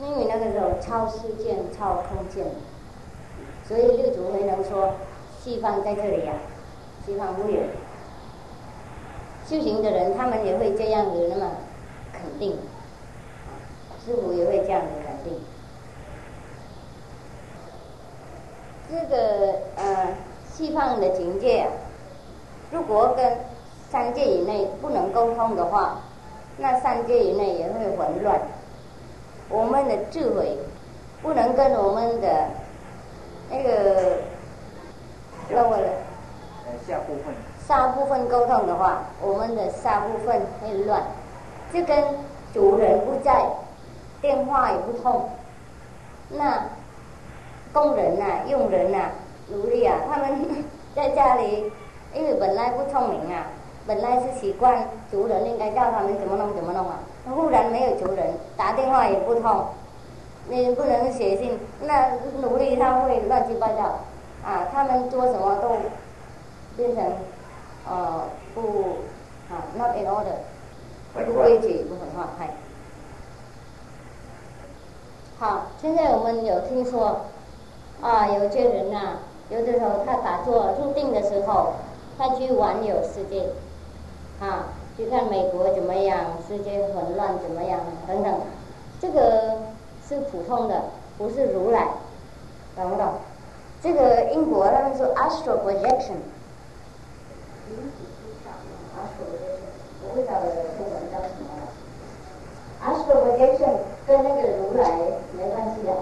[0.00, 2.44] 因为那个时候超时间、超空间，
[3.68, 4.94] 所以六祖没能说
[5.42, 6.32] 西方在这里呀，
[7.04, 7.60] 西方没有。
[9.48, 11.50] 修行的人他们也会这样子那么
[12.12, 12.56] 肯定。
[14.04, 15.40] 师傅也会这样子肯定。
[18.88, 20.14] 这个呃，
[20.48, 21.66] 西方的境界，
[22.70, 23.36] 如果跟
[23.90, 26.00] 三界以内不能沟通的话，
[26.56, 28.40] 那三界以内也会混乱。
[29.48, 30.56] 我们的智慧
[31.20, 32.48] 不能跟我们的
[33.50, 34.18] 那个
[35.50, 35.78] 那个
[36.86, 37.34] 下部分。
[37.66, 41.02] 下部分沟通的话，我们的下部分会乱，
[41.72, 41.96] 就跟
[42.54, 43.44] 主人不在。
[44.22, 45.28] 电话也不通，
[46.30, 46.62] 那
[47.72, 49.10] 工人呐、佣人呐、
[49.48, 50.64] 奴隶啊，他们
[50.96, 51.70] 在家里，
[52.14, 53.46] 因为本来不聪明啊，
[53.86, 59.64] 本来是习惯主人应该叫他们怎么弄怎么弄啊，忽然没有主人，打电话也不通，
[60.48, 64.00] 你不能写信，那奴隶他会乱七八糟，
[64.44, 65.76] 啊，他们做什么都
[66.76, 67.04] 变成
[67.88, 68.22] 呃
[68.54, 68.98] 不
[69.50, 70.38] 啊 not in order，
[71.12, 72.50] 不规矩不很话，嗨。
[75.38, 77.22] 好，现在我们有听说，
[78.00, 79.18] 啊，有些人呐，
[79.50, 81.72] 有的时候他打坐入定的时候，
[82.16, 83.48] 他去环游世界，
[84.40, 88.32] 啊，去看美国怎么样，世界混乱怎么样等等，
[89.00, 89.58] 这个
[90.08, 90.82] 是普通的，
[91.18, 91.88] 不是如来，
[92.76, 93.14] 懂不懂？
[93.82, 96.16] 这个英国他们说 astral projection，
[100.02, 101.62] 我不晓得中文叫什么了
[102.86, 103.74] ，astral projection
[104.06, 104.82] 跟那个如来。
[105.36, 105.92] 没关系的，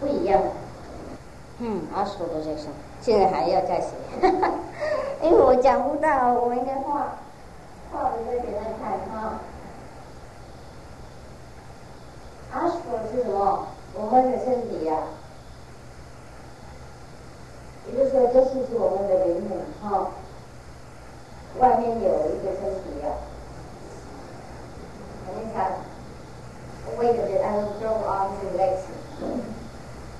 [0.00, 0.40] 不一样。
[1.58, 3.88] 嗯，，astral projection，现在还要再写，
[5.22, 7.18] 因为我讲不到，我应该画，
[7.92, 9.40] 画的再给他看哈。
[12.52, 12.76] 阿说
[13.10, 13.66] 是什么？
[13.94, 14.96] 我们的身体呀，
[17.86, 20.10] 也就是说，这是是我们的灵魂哈。
[21.58, 23.08] 外面有一个身体呀，
[25.34, 25.72] 你看。
[26.98, 28.82] Wait a bit, I will grow arms and legs.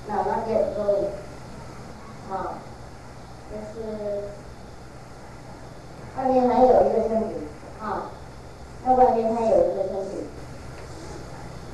[0.07, 1.11] No, not yet growing.
[2.29, 2.53] 好，
[3.51, 4.23] 这是
[6.17, 7.35] 外面还有一个身体，
[7.81, 8.09] 啊，
[8.85, 10.25] 那外面还有一个身体。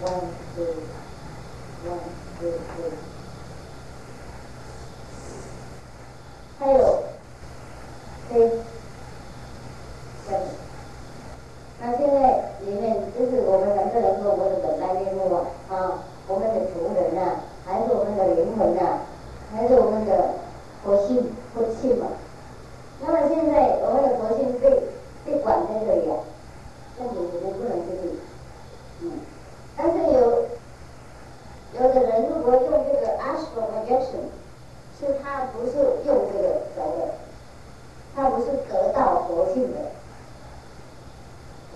[0.02, 0.80] One, two,
[1.84, 2.00] one,
[2.40, 2.94] two, three.
[6.58, 7.04] 还有，
[8.30, 8.48] 对
[10.28, 10.56] ，seven.
[11.82, 19.00] 那现在里面就是我们两个人说我的本来面目啊，啊，我们的主人呐，还是我们的灵魂呐，
[19.54, 20.36] 还是我们的
[20.84, 22.08] 佛性佛性嘛？
[23.02, 24.70] 那么现在我们的佛性被
[25.26, 26.24] 被管在这里啊，
[26.98, 28.20] 那你你不能出去，
[29.02, 29.12] 嗯，
[29.82, 30.44] 但是有
[31.80, 34.28] 有的人如果用这个 astral projection，
[35.00, 37.16] 是他不是用这个走的，
[38.14, 39.80] 他不是得到佛性的，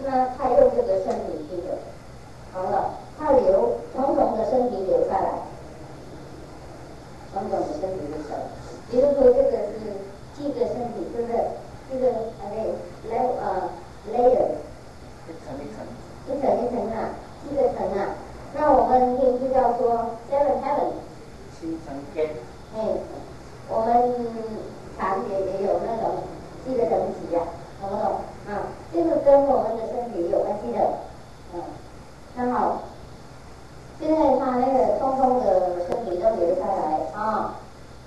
[0.03, 1.77] 那他用这个身体去的，
[2.51, 5.39] 好了，他留种种的身体留下来，
[7.33, 8.43] 种种的身体留下来。
[8.91, 9.79] 比如说这个是
[10.37, 11.39] 这个身体，对不对？
[11.89, 13.69] 这个啊对，layer 啊
[14.11, 14.59] layer，
[15.29, 15.79] 一层一层，
[16.27, 17.09] 一层一层啊，
[17.47, 18.01] 几个层啊。
[18.93, 20.93] 我们听就叫做 seven heaven，
[21.49, 22.29] 七层天，
[22.77, 22.77] 哎，
[23.67, 24.13] 我们
[24.95, 26.21] 禅也也有那种
[26.63, 27.41] 几个等级呀、
[27.81, 28.05] 懂不懂？
[28.45, 30.79] 啊，这个跟我们的身体有关系的，
[31.55, 31.61] 嗯，
[32.37, 32.83] 很好。
[33.99, 37.55] 现在他那个通通的身体都留下来啊，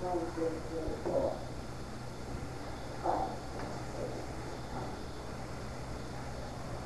[0.05, 0.53] 那就是
[1.07, 1.33] 我，
[3.03, 3.11] 快，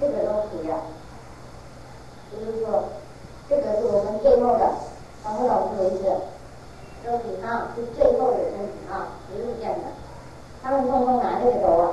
[0.00, 0.80] 这个都可以啊，
[2.32, 2.84] 就是说。
[3.50, 3.64] 这个
[4.40, 4.64] 是我们最后的，
[5.22, 6.04] 然后老师的意思，
[7.04, 9.84] 肉体啊是最后的身体啊，不是这样的。
[10.62, 11.92] 他们通通拿这个走啊，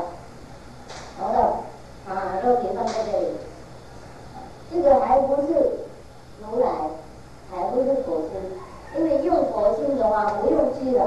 [1.20, 1.64] 然后
[2.08, 3.28] 啊肉体放在这里，
[4.72, 5.54] 这个还不是
[6.42, 6.70] 如来，
[7.52, 8.40] 还不是佛心，
[8.96, 11.02] 因为用佛心的话不用知的，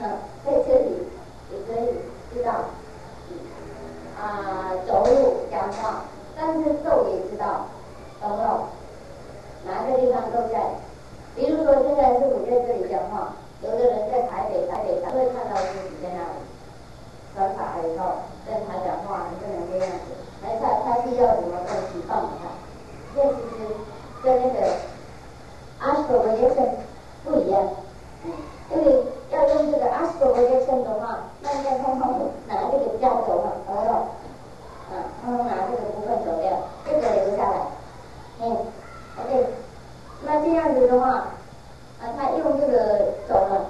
[0.00, 1.08] 啊在这里
[1.50, 1.94] 也可以
[2.32, 2.52] 知道，
[4.20, 6.04] 啊走路讲话，
[6.36, 7.66] 但是咒也知道，
[8.20, 8.60] 懂不懂？
[9.66, 10.62] 哪个地方都在，
[11.34, 16.38] 比如说现在是我在这里讲话，有的人在台北，台北他会看到自己在那里，
[17.34, 22.46] 传法以后跟他讲话，不能这样子，还他他需要什么东西放给他，
[23.14, 23.74] 这其实
[24.22, 24.70] 跟那个
[25.80, 26.62] 阿斯罗耶森
[27.24, 27.60] 不一样，
[28.70, 33.94] 因为要用这个阿斯罗耶森的话，那应该通通拿这个胶走了，懂不懂？
[34.94, 37.56] 啊，通通拿这个部分走掉，这个留下来，
[38.40, 38.56] 嗯。
[39.18, 39.46] OK，
[40.24, 41.08] 那这样子的话，
[42.00, 43.66] 啊，他用这个走了，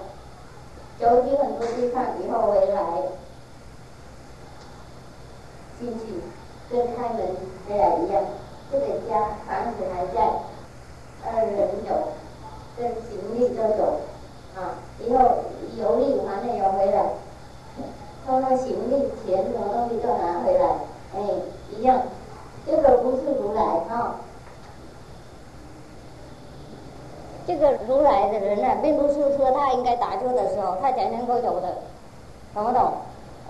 [0.99, 2.83] 走去很多地方以后回来，
[5.79, 6.21] 进去
[6.69, 7.29] 跟开门
[7.69, 8.25] 回来一样，
[8.73, 10.33] 这个家房子还在，
[11.25, 12.09] 呃，人走，
[12.77, 14.01] 跟行李都走，
[14.57, 15.45] 啊，以后
[15.79, 17.11] 有利完了要回来，
[18.27, 20.67] 他那行李钱什么东西都拿回来，
[21.15, 21.21] 哎，
[21.71, 22.03] 一样，
[22.67, 24.17] 这个不是如来啊。
[27.47, 31.79] 这个如来的人呢，并不是说他应该打坐的时候他才能够走的，
[32.53, 32.93] 懂不懂？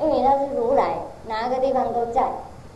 [0.03, 2.31] 因为他是如来，哪个地方都在，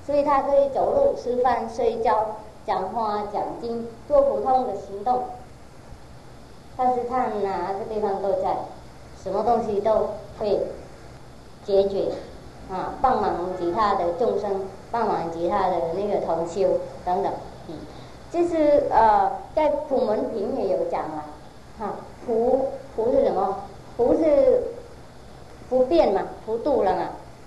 [0.07, 2.27] 所以他可以走路、吃饭、睡觉、
[2.67, 5.25] 讲话、讲经、做普通的行动。
[6.77, 8.57] 但是他哪个地方都在，
[9.23, 10.59] 什么东西都会
[11.67, 12.07] 解决
[12.71, 17.31] 啊，帮忙其他的众生，帮忙其他的那个同修等等，
[18.31, 21.27] 就是呃，在普门品也有讲啊，
[21.81, 23.57] 哈，普普是什么？
[23.97, 24.63] 普是
[25.69, 27.03] 不变嘛，普度了嘛，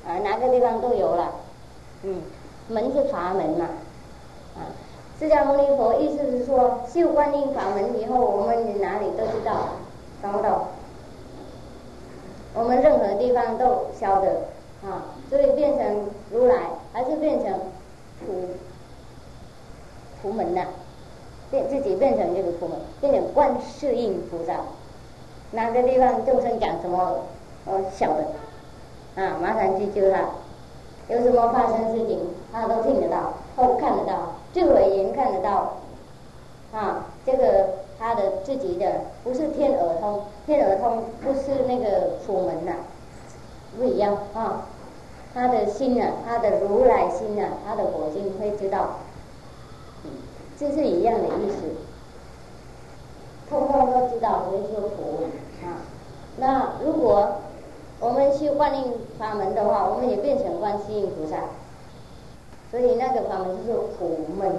[0.06, 1.32] 啊，哪个地方都有了，
[2.04, 2.22] 嗯，
[2.68, 3.66] 门是法门嘛，
[4.56, 4.68] 啊，
[5.18, 9.70] 释迦牟尼佛意思是说，修观音法门以后，我们哪里都知道，
[10.22, 10.68] 懂不懂？
[12.56, 14.28] 我们任何地方都晓得，
[14.84, 16.56] 啊，所以变成如来，
[16.92, 17.54] 还是变成
[18.20, 18.50] 普。
[20.24, 20.62] 佛门呐，
[21.52, 24.54] 变自己变成这个佛门，变成观世音菩萨，
[25.52, 27.18] 哪个地方众生讲什么，
[27.66, 30.22] 我晓得，啊，马上去救他，
[31.10, 32.20] 有什么发生事情，
[32.54, 35.74] 他都听得到，都看得到，最为眼看得到，
[36.72, 37.68] 啊，这个
[38.00, 42.72] 他的自己的不是天耳通，天耳通不是那个佛门呐，
[43.78, 44.68] 不一样啊，
[45.34, 49.00] 他的心呐，他的如来心呐，他的佛心会知道。
[50.64, 51.58] 这是一样的意思，
[53.50, 55.26] 通通都知道为说佛
[55.62, 55.84] 啊。
[56.38, 57.28] 那如果
[58.00, 61.36] 我们去观音法门的话，我们也变成观世音菩萨。
[62.72, 64.56] 所以那个法门就是普门，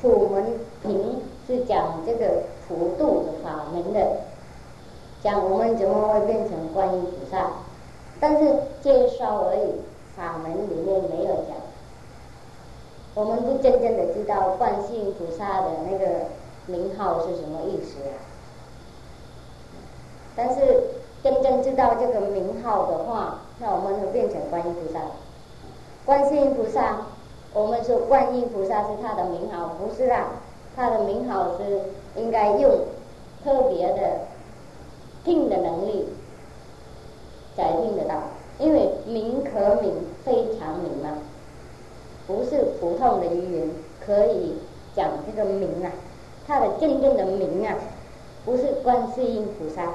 [0.00, 0.44] 普门
[0.82, 4.18] 品是讲这个普度的法门的，
[5.20, 7.50] 讲我们怎么会变成观音菩萨，
[8.20, 9.80] 但是介绍而已，
[10.16, 11.65] 法门里面没有讲。
[13.16, 16.26] 我们不真正的知道观世音菩萨的那个
[16.66, 18.12] 名号是什么意思啊？
[20.36, 20.82] 但是
[21.22, 25.00] 真正知道这个名号的话，那我们就变成观音菩萨。
[26.04, 27.06] 观世音菩萨，
[27.54, 30.26] 我们说观音菩萨是他的名号，不是啊，
[30.76, 31.80] 他的名号是
[32.16, 32.70] 应该用
[33.42, 34.26] 特别的
[35.24, 36.06] 听的能力
[37.56, 38.14] 才听得到，
[38.58, 41.16] 因为名可名，非常名嘛。
[42.26, 43.70] 不是普通的语言
[44.04, 44.54] 可以
[44.94, 45.92] 讲这个名啊，
[46.46, 47.76] 他的真正的名啊，
[48.44, 49.94] 不是观世音菩萨，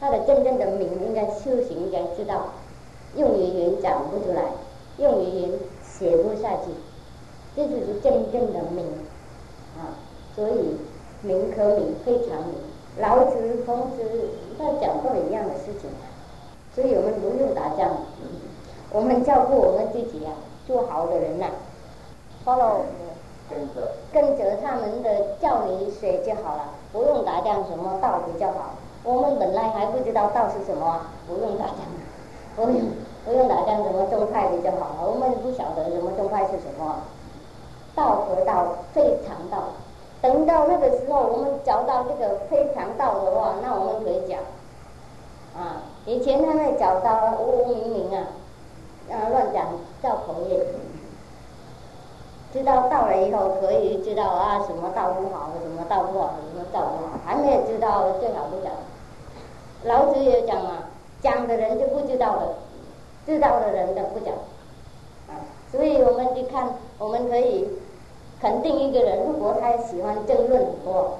[0.00, 2.52] 他的真正的名应该修行应该知道，
[3.16, 4.42] 用语言讲不出来，
[4.98, 5.50] 用语言
[5.82, 6.70] 写不下去，
[7.56, 8.84] 这就是真正的名
[9.78, 9.98] 啊。
[10.36, 10.76] 所以
[11.22, 12.54] 名可名非常名，
[13.00, 14.02] 老子、孔子
[14.58, 15.90] 他讲过一样的事情，
[16.74, 17.96] 所以我们不用打仗，
[18.92, 20.34] 我们照顾我们自己啊，
[20.66, 21.46] 做好的人呐
[22.44, 22.82] ，follow。
[23.50, 28.72] 跟着跟着他们的教你学就好了，不用打仗，什么道比较好。
[29.04, 30.98] 我们本来还不知道道是什么，
[31.28, 31.76] 不用打仗，
[32.56, 32.80] 不用
[33.26, 36.96] 不用打仗，什么宗派比较好，我们不晓得什么宗派是什么。
[37.94, 39.68] 道和道非常道，
[40.22, 44.40] 等到那个时候，我们找到这个非常道的话，那我们可以讲
[45.54, 45.82] 啊。
[46.06, 48.24] 以前他们找到无无明明啊，
[49.10, 49.66] 啊乱讲
[50.02, 50.64] 叫口业。
[52.52, 58.72] 知道道了以后，可以知道啊，什么道不好，什么道不好，什么道不好，还没有知道，最好不讲。
[59.82, 60.84] 老子也讲嘛，
[61.20, 62.54] 讲的人就不知道了，
[63.26, 64.32] 知道的人的不讲。
[65.26, 65.34] 啊，
[65.72, 67.68] 所以我们去看，我们可以
[68.40, 71.18] 肯定一个人，如果他喜欢争论很多，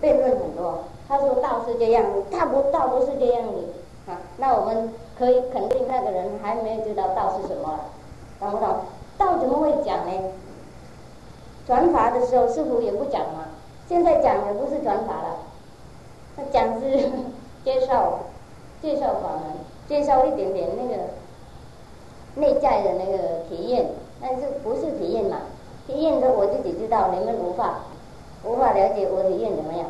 [0.00, 7.80] 辩论很多，他说道是这样，他不道不是这样的，啊，那我们可以肯定那个人还没有知道道是什么，
[8.38, 8.68] 懂不懂？
[9.18, 10.12] 道怎么会讲呢？
[11.66, 13.46] 传法的时候，师傅也不讲嘛。
[13.88, 15.38] 现在讲的不是传法了，
[16.36, 17.10] 他讲是
[17.64, 18.20] 介绍
[18.80, 19.56] 介绍法门，
[19.88, 21.02] 介绍一点点那个
[22.36, 23.86] 内在的那个体验，
[24.20, 25.38] 但是不是体验嘛？
[25.86, 27.80] 体验的我自己知道，你们无法
[28.44, 29.86] 无法了解我体验怎么样。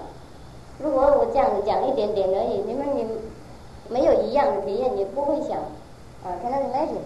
[0.79, 3.05] 如果我这样讲一点点而已，你们你
[3.89, 5.59] 没有一样的体验，你不会想
[6.25, 7.05] 啊，看到 imagine，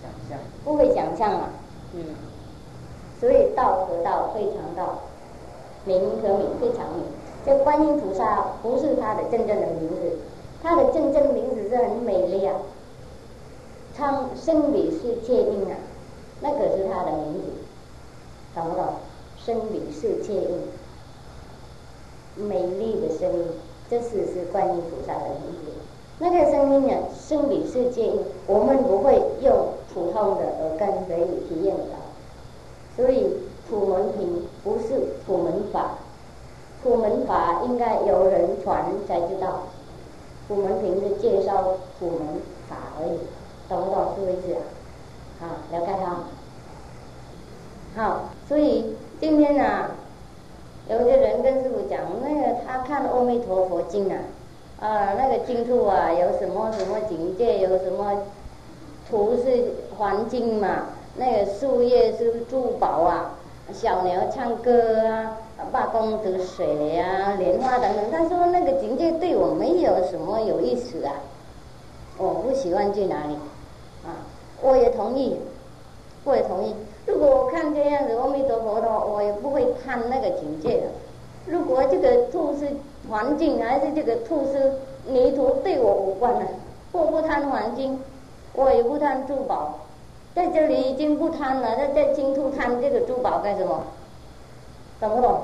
[0.00, 1.48] 想象，不会想象嘛，
[1.94, 2.04] 嗯。
[3.20, 4.98] 所以道和道非常道，
[5.84, 7.04] 名和名非常名。
[7.46, 10.18] 这观音菩萨不是他的真正的名字，
[10.62, 12.54] 他的真正名字是很美丽啊，
[13.96, 15.76] 昌生比是切音啊，
[16.40, 17.40] 那可是他的名字，
[18.54, 18.84] 懂不懂？
[19.38, 20.60] 生比是切音，
[22.36, 23.46] 美丽的声音，
[23.88, 25.70] 这是是观音菩萨的名字。
[26.24, 28.10] 那个声音呢，生比世界，
[28.46, 32.00] 我们不会用普通的耳根可以体验到。
[32.96, 33.26] 所以
[33.68, 35.98] 普门品不是普门法，
[36.82, 39.64] 普门法应该有人传才知道。
[40.48, 41.62] 普门品是介绍
[41.98, 42.20] 普门
[42.70, 43.18] 法而已，
[43.68, 44.60] 懂不懂这个意思啊？
[45.40, 46.24] 好，了解哈。
[47.96, 49.90] 好，所以今天呢，
[50.88, 54.16] 有些人跟师傅讲，那个他看《阿弥陀佛经》啊，
[54.84, 58.22] 啊，那个净土啊，有什么什么境界，有什么
[59.08, 59.64] 图是
[59.96, 60.88] 环境嘛。
[61.16, 63.30] 那个树叶是珠宝啊，
[63.72, 65.38] 小牛唱歌啊，
[65.72, 68.10] 八公子水啊，莲花等等。
[68.12, 71.14] 他说那个境界对我没有什么有意思啊，
[72.18, 73.34] 我不喜欢去哪里，
[74.04, 74.20] 啊，
[74.60, 75.34] 我也同意，
[76.24, 76.74] 我也同意。
[77.06, 80.88] 如果我看这样子阿弥陀佛的话，我也不会看那个境界的。
[81.46, 82.68] 如果这个兔是
[83.10, 84.72] 环境，还是这个土司
[85.06, 86.40] 泥土，对我无关的。
[86.92, 87.98] 我不贪环境，
[88.54, 89.80] 我也不贪珠宝。
[90.34, 93.82] 在这里已经不贪了，那在净土贪这个珠宝干什么？
[95.00, 95.40] 懂不懂？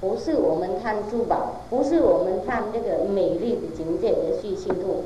[0.00, 5.04] 不是我们贪珠宝，不是我们贪这个美丽的境界的去净土，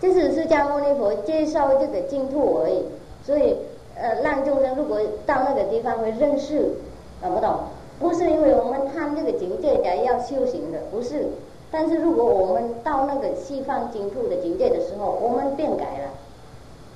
[0.00, 2.84] 这是释迦牟尼佛介绍这个净土而已。
[3.22, 3.56] 所以，
[3.94, 6.72] 呃，让众生如果到那个地方会认识，
[7.20, 7.54] 懂不懂？
[8.00, 11.26] 不是因为我们贪这个境界才要修行的，不是。
[11.70, 16.10] 但是如果我们到那个西方净土的境界的时候，我们变改了。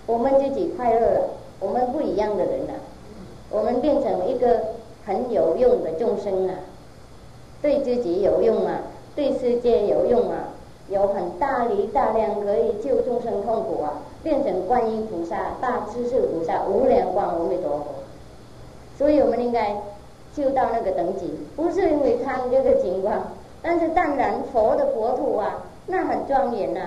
[0.07, 1.21] 我们自己快乐了，
[1.61, 2.75] 我们不一样的人了，
[3.51, 4.61] 我们变成一个
[5.07, 6.55] 很有用的众生啊，
[7.63, 8.81] 对自己有用啊，
[9.15, 10.49] 对世界有用啊，
[10.89, 17.85] 有很大力大量可以救众生痛苦啊，变成观音菩萨、大智识菩萨、无量光阿弥陀佛。
[18.99, 19.75] 所以我们应该
[20.37, 23.23] 就到那个等级，不是因为贪这个情况，
[23.63, 26.81] 但是当然佛的国土啊，那很庄严呐，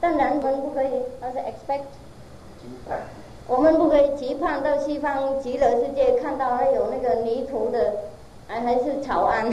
[0.00, 1.82] 当然我们不可以，那是 expect。
[3.48, 7.92] 我们不可以期盼到西方极乐世界看到还有那个泥土的，
[8.48, 9.48] 还还是草庵，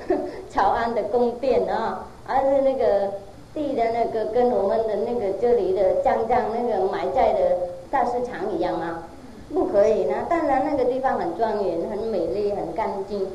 [0.50, 3.10] 草庵的宫殿啊，还是那个
[3.54, 7.56] 地的那个跟我们的那个这里的江江那个埋在的
[7.90, 9.04] 大市场一样吗？
[9.52, 10.26] 不可以呢。
[10.28, 13.26] 当然那个地方很庄严、很美丽、很干净、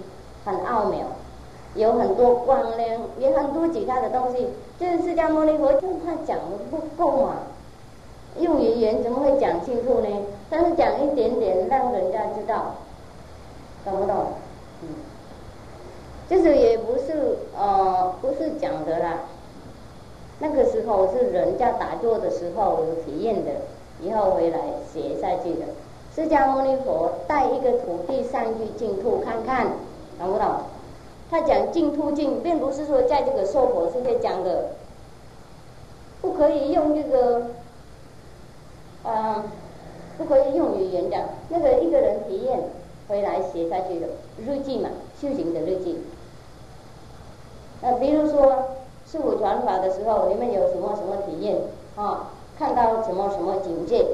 [0.45, 0.99] 很奥妙，
[1.75, 4.47] 有很多光亮，也很多其他的东西。
[4.79, 7.35] 就是释迦牟尼佛就他讲的不够嘛。
[8.39, 10.07] 用语言怎么会讲清楚呢？
[10.49, 12.75] 但是讲一点点，让人家知道，
[13.85, 14.15] 懂不懂？
[14.81, 14.87] 嗯。
[16.29, 19.19] 就是也不是呃不是讲的啦，
[20.39, 23.51] 那个时候是人家打坐的时候有体验的，
[24.01, 24.57] 以后回来
[24.91, 25.65] 写下去的。
[26.15, 29.65] 释迦牟尼佛带一个徒弟上去净土看看，
[30.19, 30.47] 懂不懂？
[31.31, 34.65] 他讲净土净，并不是说在这个娑婆世界讲的，
[36.21, 37.47] 不可以用这个，
[39.03, 39.43] 啊，
[40.17, 41.21] 不可以用语言讲。
[41.49, 42.59] 那个一个人体验
[43.07, 44.07] 回来写下去的
[44.45, 44.89] 日记嘛，
[45.19, 45.99] 修行的日记。
[47.81, 48.53] 那比如说
[49.07, 51.57] 师傅传法的时候，你们有什么什么体验
[51.95, 52.29] 啊？
[52.59, 54.05] 看到什么什么境界？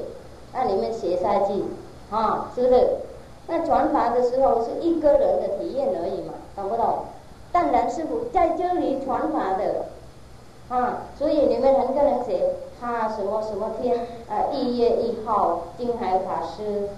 [0.54, 1.62] 那你们写下去
[2.10, 2.88] 啊，是不是？
[3.46, 6.98] 那传法的时候是一个人的体验而已嘛，懂不懂？
[7.52, 9.86] 但然师傅在这里传法的
[10.68, 13.98] 啊，所以你们很多人写他什么什么天
[14.28, 16.88] 啊，一月一号金海法师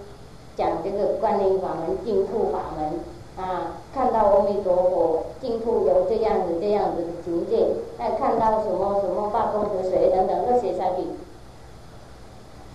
[0.57, 3.01] 讲这个观音法门、净土法门。
[3.35, 7.67] 啊，看到阿弥陀佛净土有这样子、这样子的境界，
[7.99, 11.07] 那看到什么什么八功德水等等，都写下去。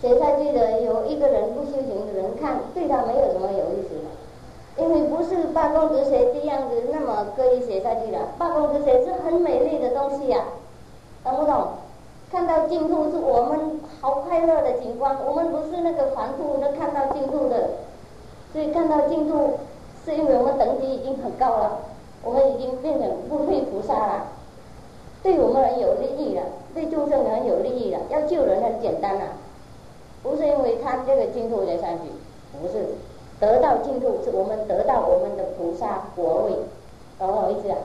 [0.01, 8.17] 写下去的有一个人不修行的人看，对他没有什么有意思的，因为不是八功德水这样子那么可以写下去的。
[8.37, 10.43] 八功德水是很美丽的东西呀，
[11.23, 11.67] 懂不懂？
[12.31, 17.69] 看到净土是我们好快乐的景观，我们不是那个凡夫能看到净土的，
[18.53, 19.57] 所以看到净土。
[20.05, 21.79] 是因为我们等级已经很高了，
[22.23, 24.23] 我们已经变成不退菩萨了，
[25.21, 26.43] 对我们很有利益了，
[26.73, 27.99] 对众生很有利益了。
[28.09, 29.27] 要救人很简单啊，
[30.23, 32.03] 不是因为贪这个净土才上去，
[32.59, 32.85] 不是
[33.39, 36.53] 得到净土是我们得到我们的菩萨国位，
[37.19, 37.77] 懂不懂意思啊？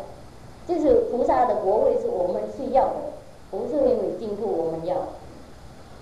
[0.66, 2.95] 就是菩萨的国位是我们需要的，
[3.51, 4.97] 不是因为净土我们要。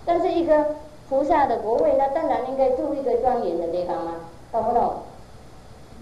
[0.04, 0.64] 但是一个
[1.08, 4.14] 菩萨的国位，那当然应该住一个庄严的地方啊，
[4.52, 4.92] 懂不懂？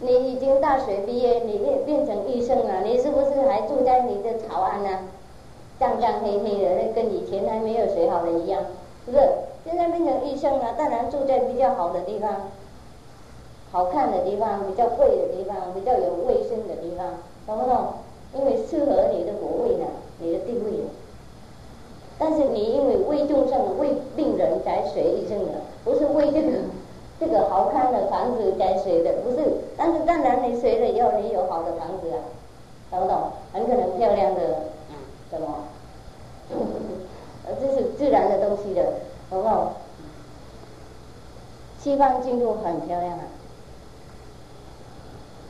[0.00, 4.90] 你已经大学毕业，你变变成医生了，你是不是还住在你的草庵呢？
[5.80, 8.62] 脏脏黑黑的，跟以前还没有学好的一样，
[9.10, 9.28] 不是？
[9.64, 12.50] 现在变成医生了，当然住在比较好的地方，
[13.72, 17.06] 好看的地方，比较贵的地方，比较有卫生的地方，
[17.46, 17.86] 懂不懂？
[18.34, 19.86] 因为适合你的国位呢，
[20.20, 20.84] 你的地位。
[22.18, 26.50] 但是你因为为众生、为病人才学医生的，不是为这个。
[27.20, 29.12] 这个好看的房子该谁的？
[29.24, 29.38] 不是，
[29.76, 32.22] 但是当然你谁了以后，你有好的房子啊，
[32.92, 33.18] 懂不懂？
[33.52, 34.40] 很可能漂亮的，
[35.28, 35.48] 什么？
[37.60, 38.84] 这是自然的东西的，
[39.30, 39.72] 懂不懂？
[41.78, 43.24] 西方净土很漂亮啊。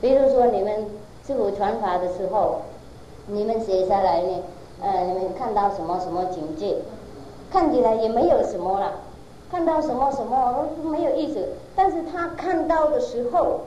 [0.01, 0.87] 比如说你们
[1.27, 2.63] 师傅传法的时候，
[3.27, 4.43] 你们写下来呢，
[4.81, 6.77] 呃，你们看到什么什么境界？
[7.51, 8.93] 看起来也没有什么了。
[9.51, 13.61] 看到什么什么都没有意思，但是他看到的时候，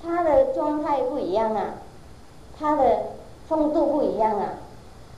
[0.00, 1.74] 他的状态不一样啊，
[2.56, 2.98] 他的
[3.48, 4.50] 风度不一样啊，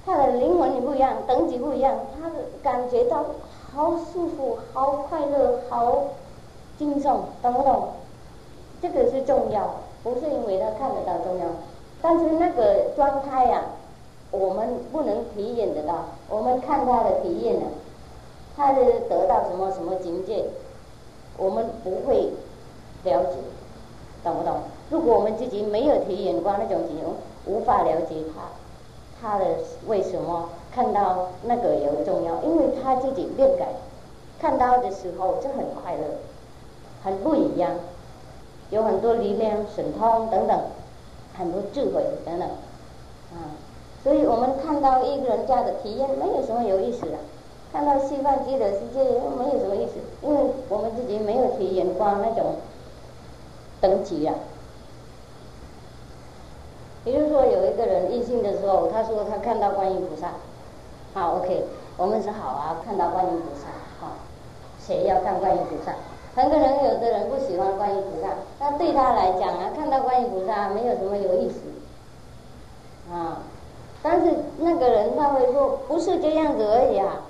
[0.04, 3.24] 他的灵魂也不一样，等级不一样，他的感觉到
[3.72, 6.04] 好舒服、好快乐、好
[6.78, 7.88] 轻松，懂不懂？
[8.80, 11.46] 这个是重要，不是因为他看得到重要，
[12.00, 13.62] 但是那个状态呀，
[14.30, 17.66] 我们不能体验得到，我们看他的体验呢。
[18.54, 20.44] 他的得到什么什么境界，
[21.38, 22.28] 我们不会
[23.02, 23.36] 了解，
[24.22, 24.56] 懂不懂？
[24.90, 27.14] 如果我们自己没有体验过那种情况，
[27.46, 28.42] 无法了解他，
[29.22, 29.44] 他的
[29.86, 32.42] 为什么看到那个有重要？
[32.42, 33.68] 因为他自己变改，
[34.40, 36.02] 看到的时候就很快乐，
[37.04, 37.70] 很不一样，
[38.70, 40.58] 有很多力量、神通等等，
[41.38, 42.48] 很多智慧等等，
[43.32, 43.54] 啊，
[44.02, 47.12] 所以我们看到一个人家的体验，没有什么有意思的。
[47.72, 49.02] 看到西方极乐世界
[49.38, 52.56] 没有什么意思，因为我们自己没有体验过那种
[53.80, 54.34] 等级啊。
[57.04, 60.28] 比如说有一个人异性的时候，他说他看到观音菩萨，
[61.14, 61.64] 好 OK，
[61.96, 63.66] 我们是好啊，看到观音菩萨，
[64.00, 64.12] 好，
[64.80, 65.92] 谁要看观音菩萨？
[66.34, 68.28] 很可能有的人不喜欢观音菩萨，
[68.58, 71.60] 那对他来讲啊，看到观音菩萨没有什么有意思，
[73.12, 73.38] 啊，
[74.02, 77.20] 但是那个人他会说不是这样子而已啊。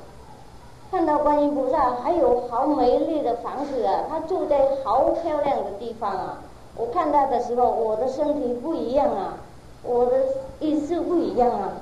[0.91, 4.05] 看到观音菩萨，还有好美丽的房子啊！
[4.11, 6.39] 他住在好漂亮的地方啊！
[6.77, 9.39] 我看他的时候，我的身体不一样啊，
[9.85, 10.13] 我的
[10.61, 11.73] 意识不一样啊。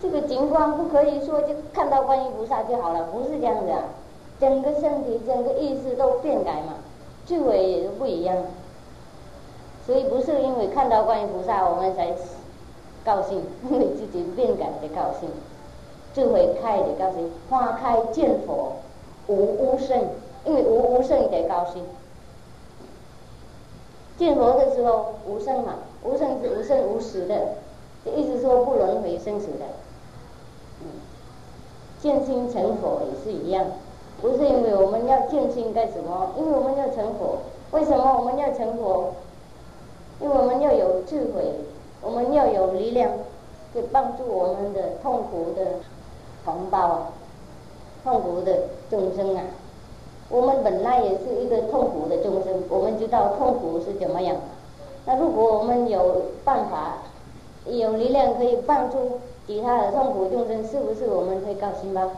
[0.00, 3.72] 这个情况不可以说就看到观音菩萨就好了，不是这样的，
[4.40, 6.74] 整个身体、整个意识都变改嘛，
[7.26, 8.36] 智慧也都不一样。
[9.84, 12.14] 所以不是因为看到观音菩萨我们才
[13.04, 15.28] 高兴， 因为自己变改的高兴。
[16.14, 18.72] 智慧开的高兴，花开见佛，
[19.26, 20.00] 无无声，
[20.44, 21.82] 因为无无声得高兴。
[24.18, 27.54] 见佛的时候无生嘛，无生是无生无死的，
[28.04, 29.64] 就意思说不轮回生死的。
[30.80, 30.86] 嗯，
[32.00, 33.64] 见心成佛也是一样，
[34.20, 36.32] 不是因为我们要见心干什么？
[36.36, 37.38] 因为我们要成佛。
[37.70, 39.12] 为什么我们要成佛？
[40.20, 41.54] 因为我们要有智慧，
[42.02, 43.12] 我们要有力量，
[43.72, 45.64] 去帮助我们的痛苦的
[46.44, 47.12] 同胞，
[48.02, 49.42] 痛苦的众生啊。
[50.30, 54.36] 我们本来也是一个痛苦的众生，我们知道痛苦是怎么样。
[55.06, 56.98] 那如果我们有办法、
[57.64, 62.10] 有力量可以帮助其他的痛苦众生，是不是我们会高兴吗？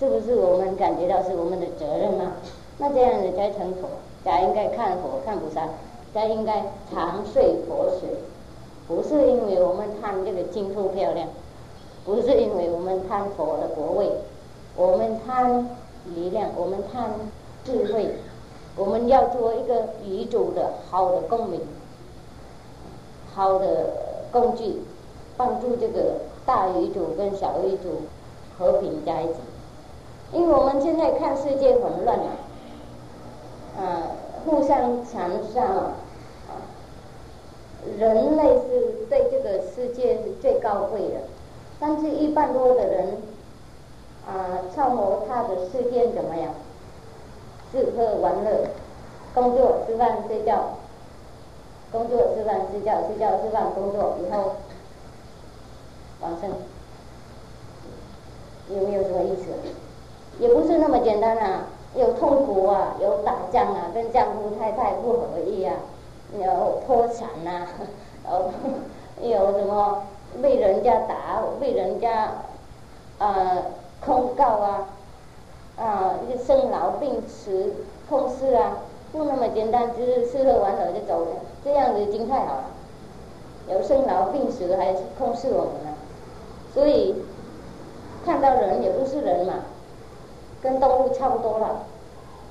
[0.00, 2.32] 是不是我们感觉到是我们的责任吗？
[2.78, 3.88] 那这样子才成佛，
[4.24, 5.68] 才应该看佛看菩萨，
[6.12, 8.08] 才应该长睡佛水。
[8.88, 11.28] 不是因为我们贪这个金铺漂亮，
[12.04, 14.10] 不是因为我们贪佛的国位，
[14.76, 15.70] 我们贪
[16.16, 17.10] 力量，我们贪。
[17.64, 18.10] 智慧，
[18.76, 21.60] 我们要做一个宇宙的好的公民，
[23.34, 23.66] 好的
[24.30, 24.82] 工具，
[25.36, 27.90] 帮助这个大宇宙跟小宇宙
[28.58, 29.34] 和平在一起。
[30.32, 32.18] 因为我们现在看世界混乱
[33.78, 34.02] 啊，
[34.44, 35.62] 互相残杀，
[37.98, 41.20] 人类是对这个世界是最高贵的，
[41.80, 43.16] 但是一般多的人
[44.26, 46.52] 啊，超模他的世界怎么样？
[47.74, 48.68] 吃喝玩乐，
[49.34, 50.76] 工作吃饭睡觉，
[51.90, 54.52] 工作吃饭睡觉，睡觉吃饭工作以后，
[56.20, 56.50] 往生，
[58.70, 59.46] 有没有什么意思？
[60.38, 61.64] 也不是那么简单啊，
[61.96, 65.74] 有痛苦啊，有打仗啊，跟丈夫太太不合意啊，
[66.40, 67.66] 有破产呐，
[69.20, 70.04] 有什么
[70.40, 72.30] 被人家打，被人家
[73.18, 73.64] 呃
[74.00, 74.88] 控告啊。
[75.76, 77.72] 啊，一个生老病死、
[78.08, 78.78] 空逝啊，
[79.12, 81.30] 不那么简单，就是吃喝玩乐就走了，
[81.64, 82.64] 这样子已经太好了。
[83.68, 85.94] 有生老病死还是空逝我们呢？
[86.72, 87.14] 所以
[88.24, 89.54] 看到人也不是人嘛，
[90.62, 91.84] 跟动物差不多了。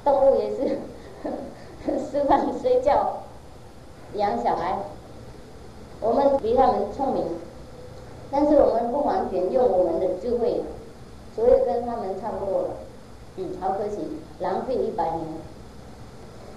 [0.04, 0.80] 动物也是
[2.12, 3.20] 吃饭睡觉、
[4.16, 4.78] 养小孩，
[6.02, 7.24] 我们比他们聪明，
[8.30, 10.62] 但是我们不完全用我们的智慧，
[11.36, 12.70] 所以跟他们差不多了。
[13.36, 13.98] 嗯，好可惜，
[14.40, 15.22] 浪费一百年。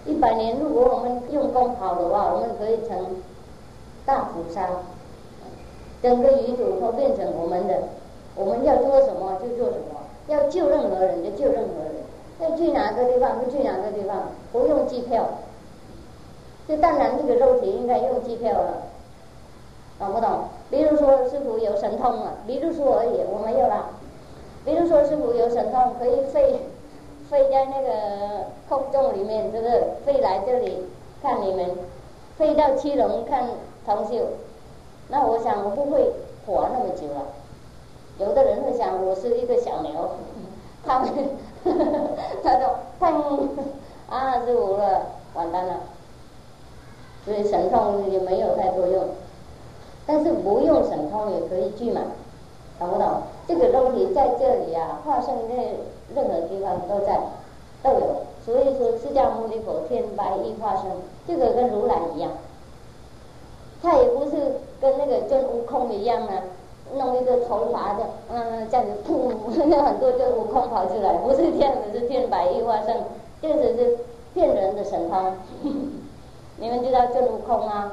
[0.04, 2.96] 一百年，如果我们用功好的话，我们可以成
[4.04, 4.68] 大菩萨，
[6.02, 7.74] 整个宇宙都变成我们的。
[8.34, 11.94] 我们要做什么就做什么，要救任何人就救任何人，
[12.40, 15.24] 要去哪个地方就去哪个地方，不用机票。
[16.68, 18.82] 这当然，这个肉体应该用机票了，
[19.98, 20.44] 懂不懂？
[20.70, 23.86] 比如说师傅有神通了，比如说而已，我没有了。
[24.66, 26.60] 比如说师傅有神通，可以飞，
[27.30, 29.84] 飞在那个空中里面，就是？
[30.04, 30.84] 飞来这里
[31.22, 31.70] 看你们，
[32.36, 33.48] 飞到七龙看
[33.86, 34.26] 同修。
[35.08, 36.10] 那我想我不会
[36.44, 37.26] 活那么久了。
[38.18, 40.10] 有的人会想我是一个小牛，
[40.84, 41.08] 他们
[42.42, 43.48] 他说砰
[44.08, 45.74] 啊师傅了，完蛋了。
[47.24, 49.04] 所以神通也没有太多用，
[50.06, 52.02] 但是不用神通也可以聚满，
[52.78, 53.22] 懂不懂？
[53.48, 55.54] 这个肉体在这里啊，化身在
[56.14, 57.18] 任何地方都在
[57.82, 60.84] 都有，所以说释迦牟尼佛天白衣化身，
[61.26, 62.30] 这个跟如来一样，
[63.82, 64.36] 他也不是
[64.80, 66.42] 跟那个孙悟空一样啊，
[66.94, 69.30] 弄一个头发的，嗯，这样子噗，
[69.66, 72.96] 那 很多孙悟空跑出来，不是这样子，是天白衣化身，
[73.40, 73.98] 这个是
[74.34, 75.32] 骗人的神通。
[76.58, 77.92] 你们知道孙悟空吗？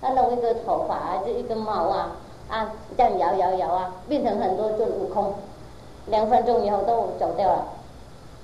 [0.00, 2.12] 他弄一个头发，就一根毛啊。
[2.48, 5.34] 啊，这样摇摇摇啊，变成很多孙悟空，
[6.06, 7.66] 两分钟以后都走掉了，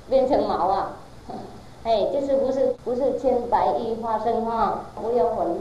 [0.09, 0.93] 变成毛啊，
[1.85, 5.57] 哎，就是不是不是千百亿化身哈，不要混，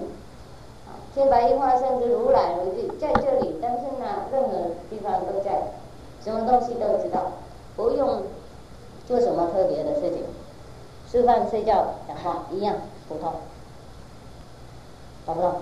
[1.15, 2.55] 千百亿化身是如来
[2.99, 4.49] 在这里，但是呢，任何
[4.89, 5.71] 地方都在，
[6.23, 7.21] 什么东西都知道，
[7.77, 8.23] 不用
[9.07, 10.23] 做什么特别的事情，
[11.09, 12.75] 吃饭、睡觉、讲话一样
[13.07, 13.31] 普通，
[15.25, 15.53] 懂不懂？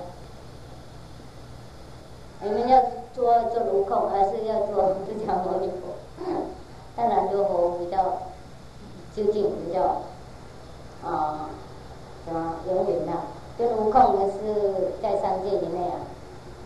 [2.44, 2.82] 你们要
[3.14, 5.94] 做做卢口，还是要做释迦牟尼佛？
[6.96, 8.04] 当然做佛比较
[9.16, 10.02] 究竟，比较
[11.08, 11.50] 啊
[12.26, 13.12] 什么永远的。
[13.60, 16.02] 就卢口呢是在三界以内啊，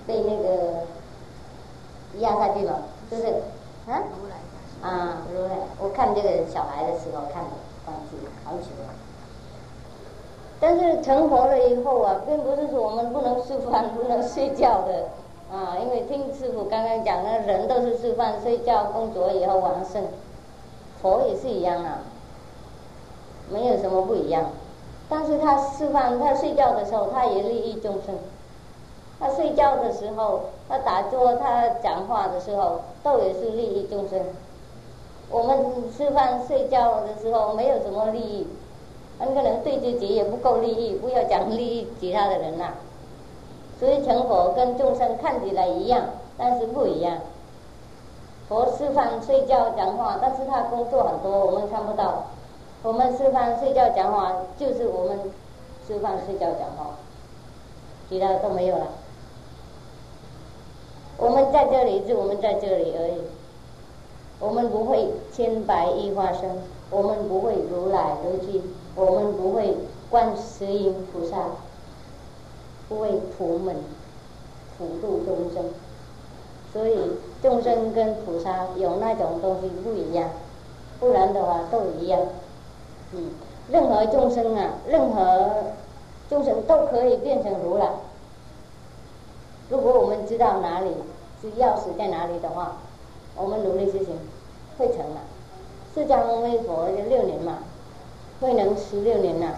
[0.07, 0.85] 被那个
[2.19, 3.25] 压下去了，就是？
[3.87, 4.01] 啊？
[4.81, 5.51] 啊，如来。
[5.79, 7.51] 我看这个小孩的时候看的，
[7.87, 8.15] 忘记
[8.45, 8.93] 好久了。
[10.57, 15.09] 但是成佛了以后啊，并不是说我们不能吃饭、不能睡觉的。
[15.51, 20.03] 啊，因为听师傅刚刚讲，那人都是吃饭、睡觉、工作以后往生，
[21.01, 21.99] 佛也是一样啊，
[23.51, 24.45] 没有什么不一样。
[25.07, 28.15] 但是他吃饭，他睡觉的时候，他也利益众生。
[29.19, 34.19] 他睡觉的时候，他打坐，他讲话的时候，都也是利益众生。
[35.29, 35.57] 我们
[35.95, 38.47] 吃饭睡觉的时候，没有什么利益，
[39.19, 42.73] 很可能对自己也不够利益，不要讲利益其他的人呐。
[43.79, 46.01] 所以成佛跟众生看起来一样，
[46.37, 47.17] 但是不一样。
[48.47, 52.25] 佛吃饭睡觉讲话，但是他工作很多，我们看不到。
[52.83, 55.19] 我们吃饭睡觉讲话，就是我们
[55.87, 56.95] 吃饭睡觉讲话，
[58.07, 58.87] 其他都没有了。
[61.17, 63.21] 我们在这里，就我们在这里而已。
[64.39, 66.61] 我们不会千百亿化身，
[66.91, 68.61] 我们不会如来如去，
[68.93, 69.75] 我们不会
[70.09, 71.37] 观世音菩萨，
[72.87, 73.75] 不会普门
[74.77, 75.71] 普度众生。
[76.73, 76.97] 所以
[77.41, 80.29] 众生跟菩萨有那种东西不一样，
[80.99, 82.19] 不然的话都一样。
[83.13, 83.31] 嗯，
[83.69, 85.51] 任何众生啊，任何
[86.29, 87.89] 众生都可以变成如来。
[89.69, 90.91] 如果我们知道哪里
[91.41, 92.77] 是钥匙在哪里的话，
[93.37, 94.17] 我们努力修行，
[94.77, 95.21] 会成的。
[95.93, 97.59] 释迦牟尼佛就六年嘛，
[98.41, 99.55] 慧能十六年了，啊，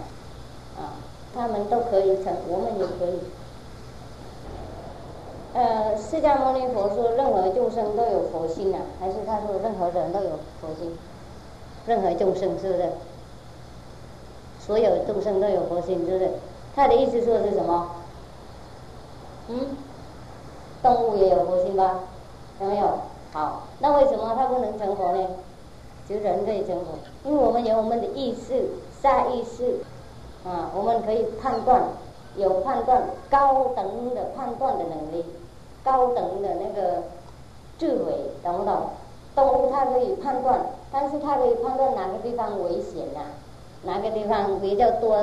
[1.38, 3.20] 他们都可以成，我们也可以。
[5.54, 10.30] 呃，释迦牟尼佛说，任何众生都有佛心啊，还是他说任何人都有
[10.60, 10.98] 佛心？
[11.86, 12.90] 任何众生是不是？
[14.58, 16.28] 所有众生都有佛心，是不是？
[16.74, 17.88] 他的意思说是什么？
[19.46, 19.76] 嗯？
[20.82, 22.00] 动物也有佛心吧？
[22.60, 22.98] 有没有？
[23.32, 25.24] 好，那为什么他不能成佛呢？
[26.08, 28.70] 就人可以成佛，因为我们有我们的意识、
[29.00, 29.76] 下意识，
[30.44, 31.82] 啊，我们可以判断，
[32.36, 35.24] 有判断高等的判断的能力，
[35.84, 37.02] 高等的那个
[37.78, 38.76] 智慧，懂不懂？
[39.34, 40.60] 动物它可以判断，
[40.90, 43.20] 但是它可以判断哪个地方危险呐，
[43.82, 45.16] 哪个地方比较多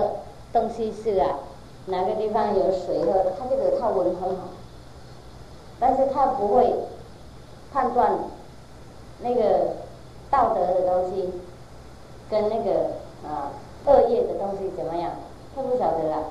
[0.54, 1.40] 东西是啊，
[1.88, 4.44] 哪个地方有水喝，它这个它闻很好。
[5.78, 6.74] 但是他不会
[7.74, 8.10] 判断
[9.20, 9.76] 那个
[10.32, 11.30] 道德的东西
[12.30, 12.92] 跟那个
[13.28, 13.52] 啊
[13.86, 15.12] 恶业的东西怎么样，
[15.56, 16.24] 他不晓得了。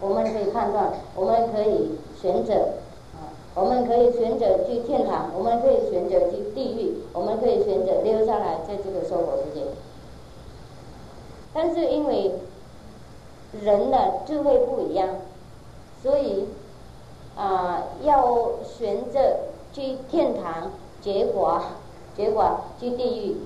[0.00, 2.54] 我们可以判断，我们可以选择
[3.14, 9.66] 啊，我们可以选择去天堂，我们可以选择去地狱，我们可以选择留下来在这个娑婆世界。
[11.54, 12.32] 但是因为
[13.62, 15.08] 人的智慧不一样，
[16.02, 16.46] 所以。
[17.34, 19.18] 啊，要选择
[19.72, 20.70] 去天堂
[21.00, 21.62] 结果，
[22.14, 22.44] 结果
[22.78, 23.36] 去地狱，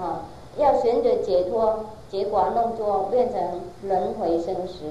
[0.00, 0.22] 啊，
[0.56, 1.80] 要选择解脱，
[2.12, 3.40] 结果弄作变成
[3.88, 4.84] 轮回生死，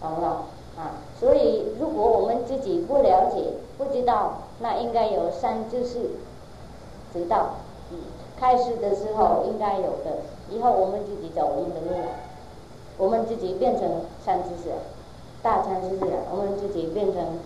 [0.00, 0.30] 懂不懂？
[0.78, 3.42] 啊，所以如果我们自己不了解、
[3.76, 6.10] 不知道，那应该有三知识，
[7.12, 7.56] 知道，
[7.90, 7.98] 嗯，
[8.38, 10.18] 开始的时候应该有的，
[10.48, 12.10] 以后我们自己走我们的路了，
[12.96, 14.70] 我们自己变成三知识。
[15.42, 17.40] 大餐是这样，我们自己变成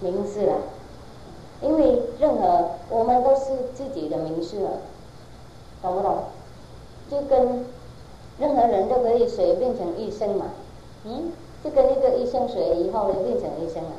[0.00, 0.54] 名士了，
[1.62, 4.70] 因为任何我们都是自己的名士了，
[5.80, 6.16] 懂不懂？
[7.10, 7.66] 就跟
[8.38, 10.46] 任何人都可以水变成医生嘛，
[11.04, 11.30] 嗯，
[11.62, 13.90] 就跟那个医生水以后变成医生了，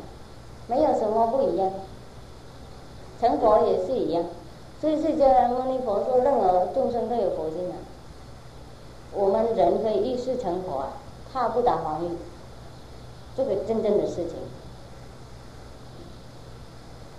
[0.67, 1.71] 没有什么不一样，
[3.21, 4.23] 成佛也是一样，
[4.81, 7.75] 所以释迦牟尼佛说，任何众生都有佛性啊，
[9.13, 10.87] 我们人可以一世成佛啊，
[11.31, 12.09] 踏不打黄玉。
[13.37, 14.35] 这个真正的事情，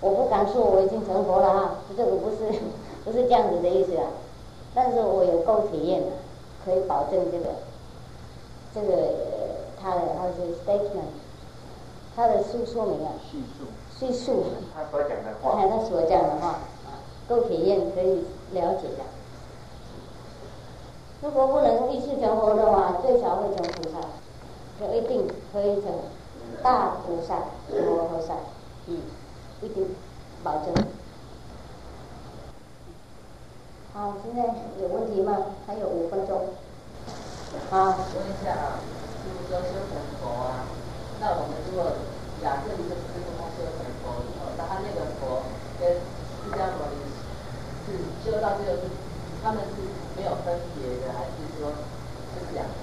[0.00, 2.36] 我不敢说我已经成佛了哈，这个不是
[3.04, 4.04] 不是这样子的意思啊。
[4.74, 6.06] 但是我有够体验的，
[6.66, 7.46] 可以保证这个
[8.74, 9.14] 这个
[9.80, 11.14] 他的他是 statement，
[12.14, 13.64] 他的述说明啊，叙述
[13.98, 14.44] 叙述
[14.74, 16.48] 他所讲的话，他所讲的话
[16.84, 19.04] 啊，够体验可以了解的。
[21.22, 23.98] 如果不能一次成佛的话，最少会成菩萨。
[24.78, 25.84] 就一定可以成
[26.62, 27.36] 大菩萨、
[27.70, 28.34] 摩诃萨，
[28.88, 29.00] 嗯，
[29.62, 29.88] 一定
[30.44, 30.74] 保证。
[33.96, 34.44] 好，现在
[34.76, 35.56] 有问题吗？
[35.66, 36.52] 还有五分钟。
[37.72, 37.96] 好。
[38.12, 38.76] 问一下啊，
[39.24, 40.68] 就是说修成佛啊，
[41.16, 41.96] 那我们如果
[42.44, 45.40] 假设一个师傅他修成佛以后，那他那个佛
[45.80, 47.08] 跟释迦牟尼
[47.88, 48.92] 是修到最后是
[49.42, 49.80] 他们是
[50.12, 52.76] 没有分别的，还是说是两个？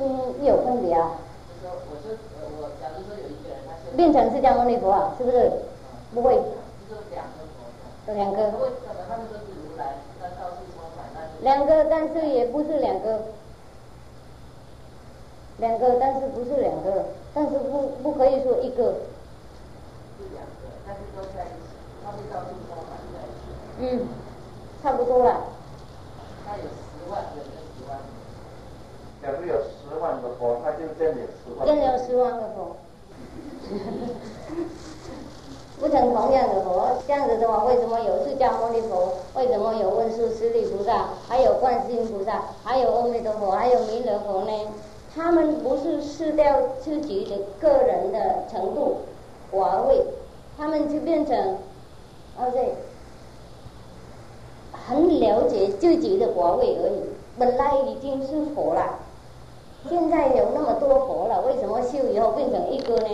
[0.00, 1.20] 嗯，有分别啊。
[1.60, 2.16] 就说，我说，
[2.56, 5.52] 我假如说有一个人，他是变成释迦牟尼佛啊，是不是？
[6.14, 6.32] 不会。
[6.88, 7.35] 就是两个佛。
[8.14, 8.52] 两个。
[11.42, 13.20] 两个，但是也不是两个。
[15.58, 18.94] 两个，但是不是两个，但是不不可以说一个。
[20.18, 20.50] 是两个，
[20.86, 21.66] 但是都在一起，
[22.04, 22.80] 他们到处说法
[23.12, 23.42] 在一起。
[23.78, 23.82] 嗯，
[24.82, 25.28] 差不多了。
[26.46, 28.04] 他有十万个跟十万个。
[30.38, 31.58] 佛，他就真有十万。
[31.66, 32.76] 真有十万个佛。
[35.78, 39.12] 不成同样的佛，这样子的话，为什么有释迦牟尼佛？
[39.34, 41.10] 为什么有文殊师利菩萨？
[41.28, 42.44] 还有观世音菩萨？
[42.64, 43.50] 还有阿弥陀佛？
[43.50, 44.52] 还有弥勒佛呢？
[45.14, 46.46] 他们不是失掉
[46.80, 48.96] 自己的个人的程度、
[49.50, 50.02] 华位，
[50.56, 51.56] 他们就变成，
[52.40, 52.74] 而且
[54.72, 57.02] 很了解自己的华位而已。
[57.38, 58.98] 本来已经是佛了，
[59.88, 63.08] 现在有那么多佛了，为什么修以后变成一个呢？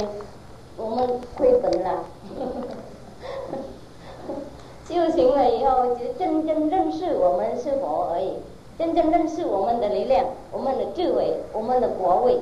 [0.77, 2.05] 我们亏本了。
[4.89, 8.35] 修行了以后，就真正认识我们是佛而已，
[8.79, 12.39] 真正认识我们的力量、我们的智慧、我们的国位，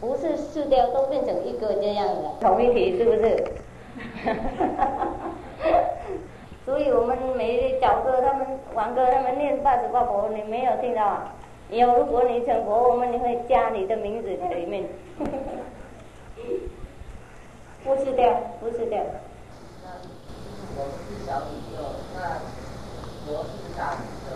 [0.00, 3.44] 不是四掉都变成一个这样的同一体，是不是？
[6.66, 11.34] 所以我们每找哥他们王哥他们念八十八佛，你没有听到啊？
[11.70, 14.84] 有，如果你成佛，我们你会加你的名字在里面。
[17.84, 18.22] 不是的，
[18.60, 18.96] 不是的。
[19.84, 19.92] 那
[20.74, 21.76] 我们是小宇宙，
[22.14, 22.18] 那
[23.26, 24.32] 佛是大宇宙。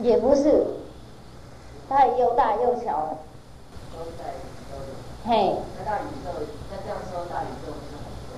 [0.00, 0.64] 也不是，
[1.90, 3.18] 它又大又小。
[3.92, 4.72] 都在宇宙。
[5.26, 5.54] 嘿。
[5.78, 6.30] 那大宇宙，
[6.70, 8.34] 那这样说大宇宙是很多。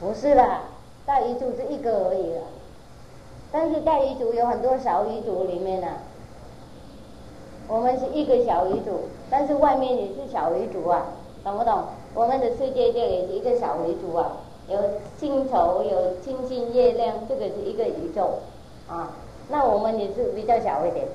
[0.00, 0.62] 不是啦，
[1.04, 2.40] 大宇宙是一个而已啦。
[3.52, 5.88] 但是大宇宙有很多小宇宙里面呢。
[7.68, 11.08] 我们是一个小宇宙，但是外面也是小宇宙啊，
[11.44, 11.84] 懂不懂？
[12.14, 14.36] 我们的世界这里是一个小维度啊，
[14.68, 14.78] 有
[15.16, 18.38] 星球，有星星、月亮，这个是一个宇宙
[18.86, 19.10] 啊。
[19.48, 21.06] 那我们也是比较小一点。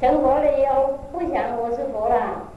[0.00, 2.48] 成佛了以后不想我是佛了，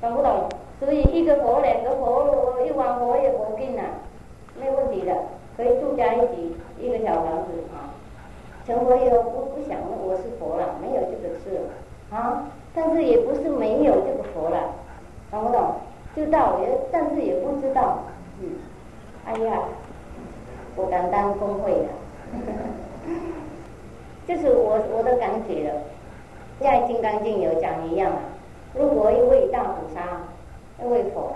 [0.00, 0.48] 懂不懂？
[0.78, 3.82] 所以一个佛、两个佛，一碗佛也佛定了，
[4.60, 5.12] 没问题的，
[5.56, 7.90] 可以住在一起，一个小房子啊。
[8.64, 11.60] 成佛以后不不想我是佛了，没有这个事
[12.12, 12.44] 啊。
[12.76, 14.58] 但是也不是没有这个佛了，
[15.30, 15.72] 懂不懂？
[16.14, 17.98] 知道也，但是也不知道。
[18.40, 18.50] 嗯，
[19.24, 19.58] 哎呀，
[20.76, 21.88] 我敢当工会的，
[24.28, 25.80] 就是我我的感觉了。
[26.60, 28.18] 在《金刚经》有讲一样啊，
[28.74, 30.22] 如果一位大菩萨、
[30.84, 31.32] 一位佛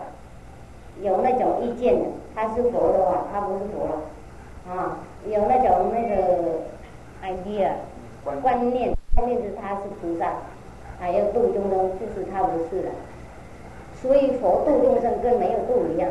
[1.03, 4.99] 有那种意见的，他是佛的话，他不是佛了啊。
[5.27, 6.61] 有那种那个
[7.23, 7.73] idea
[8.25, 10.33] 观念，观念是他是菩萨。
[11.01, 12.91] 还要度众生，就是他不是了。
[14.01, 16.09] 所以佛度众生跟没有度一样，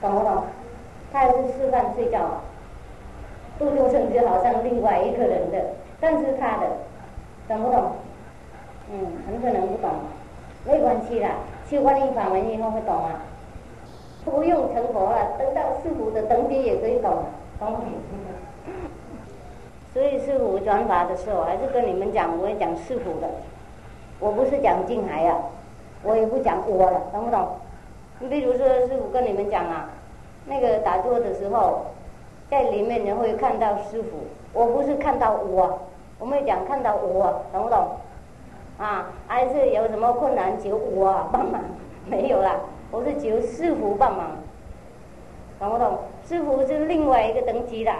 [0.00, 0.44] 懂不懂？
[1.12, 2.40] 他是吃饭睡觉，
[3.58, 5.58] 度众生就好像另外一个人的，
[6.00, 6.66] 但是他的，
[7.48, 7.92] 懂不懂？
[8.90, 9.90] 嗯，很可能不懂，
[10.64, 11.30] 没关系啦，
[11.68, 13.22] 去观音法门以后会懂啊。
[14.24, 17.24] 不用成佛了，等到师傅的等级也可以懂，
[17.58, 17.84] 懂不懂？
[19.94, 23.28] 所以师傅转法的时候，还是跟你们讲，我也讲师傅的。
[24.20, 25.36] 我不是讲静海啊，
[26.02, 27.46] 我也不讲我了，懂不懂？
[28.18, 29.88] 你比如说，师傅跟你们讲啊，
[30.46, 31.82] 那个打坐的时候，
[32.50, 35.78] 在里面你会看到师傅，我不是看到我，
[36.18, 37.86] 我没讲看到我，懂不懂？
[38.78, 41.60] 啊，还是有什么困难求我 帮忙？
[42.06, 42.56] 没有啦，
[42.90, 44.30] 我是求师傅帮忙，
[45.60, 45.98] 懂不懂？
[46.26, 47.92] 师傅是另外一个等级的，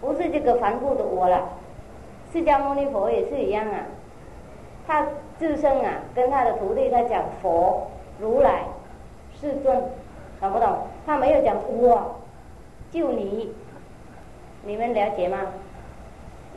[0.00, 1.42] 不是这个凡夫的我了。
[2.32, 3.80] 释迦牟尼佛也是一样啊。
[4.86, 5.06] 他
[5.38, 7.86] 自身啊，跟他的徒弟在讲佛
[8.20, 8.64] 如来
[9.34, 9.82] 世尊，
[10.40, 10.78] 懂不懂？
[11.06, 12.16] 他没有讲我，
[12.90, 13.52] 就你，
[14.64, 15.38] 你们了解吗？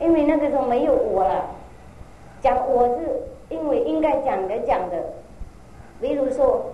[0.00, 1.46] 因为那个时候没有我了，
[2.40, 4.96] 讲我是因为应该讲的讲的，
[6.00, 6.66] 比如说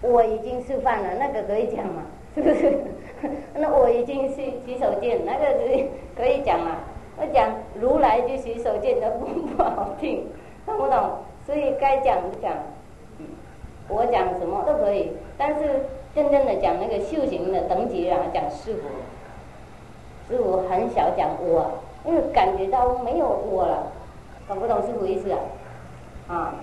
[0.00, 2.02] 我已经示范了，那个可以讲嘛，
[2.34, 2.78] 是不是？
[3.54, 6.76] 那我已经洗洗手间，那个可以可以讲嘛。
[7.20, 10.26] 我讲如来就洗手间的不不好听，
[10.64, 11.10] 懂不懂？
[11.44, 12.54] 所以该讲就讲，
[13.88, 21.70] 我讲什么都可以，但是真正的讲那个修行的等级啊，讲师傅，师傅很少讲我，
[22.06, 23.92] 因为感觉到没有我了，
[24.48, 25.38] 懂不懂师傅意思啊？
[26.28, 26.54] 啊，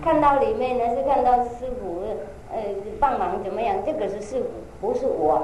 [0.00, 2.04] 看到里面呢是看到师傅
[2.52, 2.62] 呃
[3.00, 4.46] 帮忙怎么样，这个是师傅，
[4.80, 5.42] 不是我，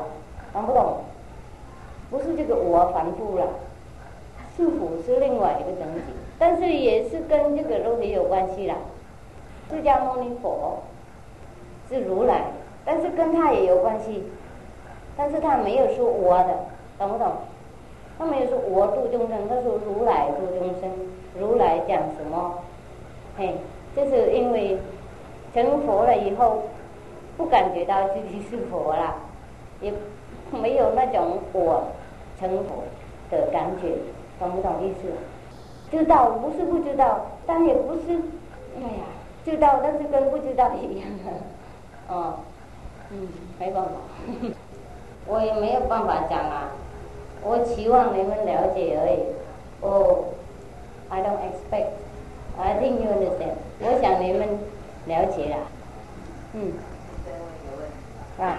[0.53, 0.99] 懂不懂？
[2.09, 3.47] 不是这个我反复了。
[4.61, 6.03] 师傅是另外一个等级，
[6.39, 8.75] 但是也是跟这个肉体有关系啦。
[9.71, 10.79] 释迦牟尼佛
[11.89, 12.45] 是如来，
[12.85, 14.23] 但是跟他也有关系，
[15.17, 16.55] 但是他没有说我的，
[16.99, 17.33] 懂不懂？
[18.19, 20.91] 他没有说我度众生，他说如来度众生。
[21.39, 22.55] 如来讲什么？
[23.39, 23.55] 嘿，
[23.97, 24.77] 就是因为
[25.55, 26.65] 成佛了以后，
[27.39, 29.15] 不感觉到自己是佛了，
[29.81, 29.91] 也
[30.51, 31.83] 没有那种我
[32.39, 32.83] 成佛
[33.31, 33.95] 的感觉。
[34.41, 35.09] 懂不懂意思？
[35.91, 38.19] 知道不是不知道，但也不是，
[38.77, 39.05] 哎呀，
[39.45, 41.31] 知道但是跟不知道一样的，
[42.15, 42.35] 哦，
[43.11, 43.29] 嗯，
[43.59, 43.91] 没办法，
[45.27, 46.71] 我也没有办法讲啊，
[47.43, 49.21] 我期望你们了解而已。
[49.83, 50.25] 哦
[51.09, 51.91] ，I don't expect.
[52.59, 53.57] I think you understand.
[53.81, 54.47] 我想你们
[55.07, 55.57] 了解了，
[56.53, 56.73] 嗯。
[57.25, 58.43] 再问一个问题。
[58.43, 58.59] 啊。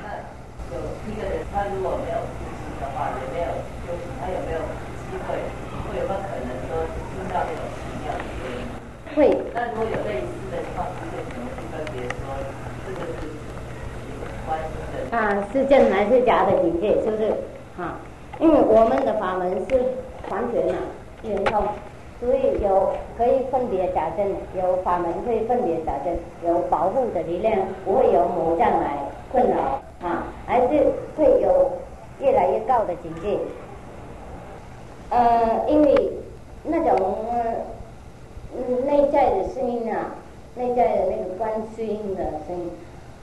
[1.06, 2.18] 一个人，他如果没有
[2.82, 3.54] 的话，也没有
[5.12, 5.38] 机会，
[5.86, 8.66] 会有没有可能说听到那种奇妙的声音？
[9.14, 9.38] 会。
[9.54, 12.18] 那如果有类似的情况，为什么去分别说
[12.88, 13.30] 这个是
[14.48, 14.72] 关心
[15.12, 15.18] 的？
[15.18, 16.94] 啊，是真还是假的警戒？
[17.04, 17.32] 是不是？
[17.78, 17.96] 哈，
[18.40, 19.76] 因为我们的法门是
[20.30, 20.74] 完全的
[21.24, 21.64] 圆通。
[22.20, 24.24] 所以有可以分别假证，
[24.56, 29.00] 有法门可以分别假证，有保护的力量，不会有魔障来
[29.32, 30.86] 困扰啊，还是
[31.18, 31.72] 会有
[32.20, 33.40] 越来越高的境界。
[35.10, 36.12] 呃，因为
[36.64, 37.16] 那种
[38.56, 40.14] 嗯内在的声音啊，
[40.54, 42.70] 内在的那个观世音的声音，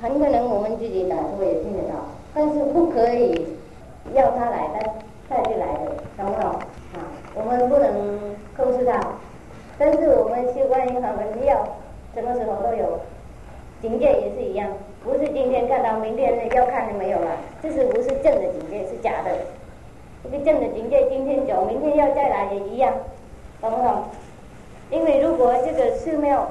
[0.03, 1.95] 很可能我们自己打坐也听得到，
[2.35, 3.47] 但是不可以
[4.15, 4.69] 要他来，
[5.29, 6.51] 他他就来了，懂不懂？
[6.95, 7.05] 啊，
[7.35, 7.91] 我们不能
[8.57, 9.01] 控制他，
[9.79, 11.57] 但是我们修观音法门要
[12.15, 13.01] 什么时候都有，
[13.83, 14.69] 警戒也是一样，
[15.03, 17.31] 不是今天看到，明天要看就没有了，
[17.63, 18.87] 这是不是正的警戒？
[18.87, 19.31] 是假的。
[20.25, 22.93] 这个正的警戒今天走，明天要再来也一样，
[23.61, 24.03] 懂不懂？
[24.91, 26.49] 因为如果这个寺庙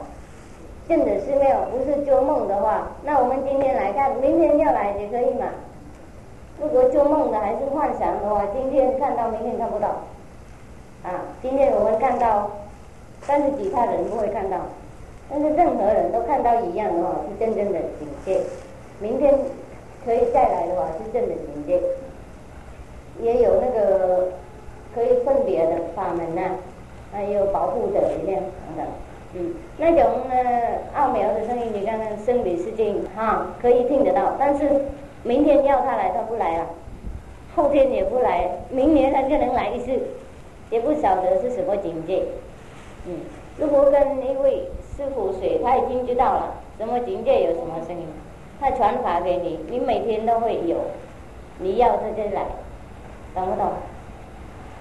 [0.88, 5.48] 正的寺庙不是做梦的话，那我们今天来看，明天要来也可以嘛。
[6.60, 9.88] 如果做梦的还是幻想的话，今天看到，明天看不到。
[11.04, 12.50] 啊，今天我们看到，
[13.28, 14.58] 但是其他人不会看到，
[15.30, 18.42] 但是任何人都看到一样的话，是真正的警戒。
[19.00, 19.34] 明天
[20.04, 21.80] 可以再来的话，是真的警戒。
[23.22, 24.30] 也有那个
[24.94, 26.42] 可以分别的法门呐，
[27.12, 28.86] 还有保护的力量等等。
[29.34, 30.36] 嗯，那种呢
[30.96, 34.70] 奥妙的声音，你看看生理世界哈，可以听得到，但是
[35.28, 36.64] 明天要他来，他不来了；
[37.56, 40.00] 后天也不来，明年他就能来一次。
[40.70, 42.24] 也不晓得是什么境界，
[43.06, 43.22] 嗯，
[43.58, 48.06] 如果跟一位师傅学，他已经知道了什么境界有什么声音，
[48.60, 50.76] 他传法给你，你每天都会有，
[51.60, 52.42] 你要他就来，
[53.34, 53.72] 懂不懂？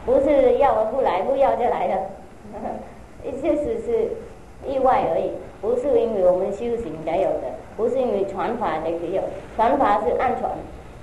[0.05, 1.97] 不是要不来，不要就来了，
[3.41, 4.09] 确实是
[4.69, 5.31] 意外而已，
[5.61, 7.43] 不是因为我们修行才有的，
[7.77, 9.23] 不是因为传法才有，
[9.57, 10.51] 传法是暗传，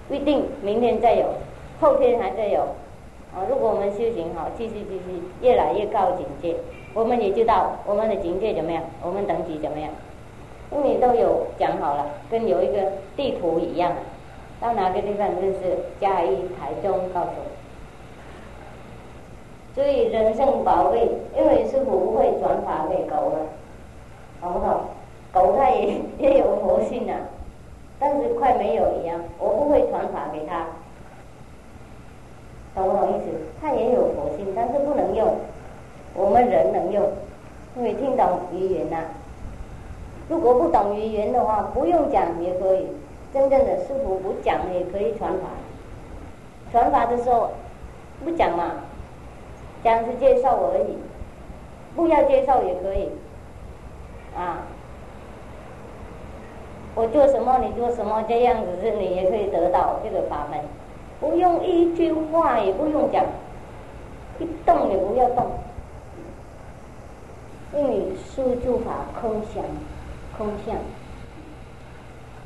[0.08, 1.26] 不一定明天再有，
[1.80, 2.62] 后天还在有。
[3.36, 6.56] 啊，如果我们修行好，继续继续，越来越高境界，
[6.94, 9.90] 我们也知道我们的境界怎么样，我们等级怎么样，
[10.72, 13.92] 因为都有讲好了，跟有一个地图一样，
[14.62, 17.34] 到哪个地方就是嘉义、台中、高雄。
[19.74, 23.40] 所以人生宝贵，因为是不会转法给狗了，
[24.44, 24.90] 好不好？
[25.32, 27.18] 狗它也也有佛性啊，
[27.98, 30.68] 但是快没有一样，我不会传法给他。
[32.76, 33.32] 懂不懂意思？
[33.62, 35.36] 它也有佛性，但是不能用。
[36.14, 37.10] 我们人能用，
[37.78, 38.98] 因为听懂语言呐。
[40.28, 42.88] 如果不懂语言的话，不用讲也可以。
[43.34, 45.48] 真正的师傅不讲也可以传法。
[46.72, 47.52] 传法的时候
[48.24, 48.72] 不讲嘛，
[49.84, 50.98] 讲是介绍而已，
[51.96, 53.10] 不要介绍也可以。
[54.36, 54.64] 啊，
[56.96, 60.60] 我做什么你做什么，这样子是你也可以得到这个法门。
[61.20, 63.24] 不用一句话，也不用讲，
[64.40, 65.52] 一动也不要动，
[67.76, 69.64] 因为书住法空相，
[70.38, 70.76] 空相，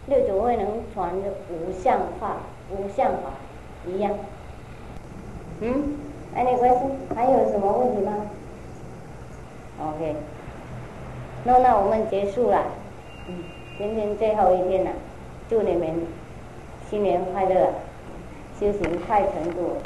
[0.05, 2.38] 六祖慧能传的无相法，
[2.69, 3.31] 无相法
[3.88, 4.13] 一样。
[5.61, 5.97] 嗯，
[6.35, 8.13] 哎，你关心还有什么问题吗
[9.81, 10.15] ？OK，
[11.47, 12.61] 那那我们结束了，
[13.29, 13.35] 嗯，
[13.77, 14.91] 今天最后一天了，
[15.49, 15.87] 祝你们
[16.89, 17.69] 新年快乐。
[18.59, 19.77] 修行快成果。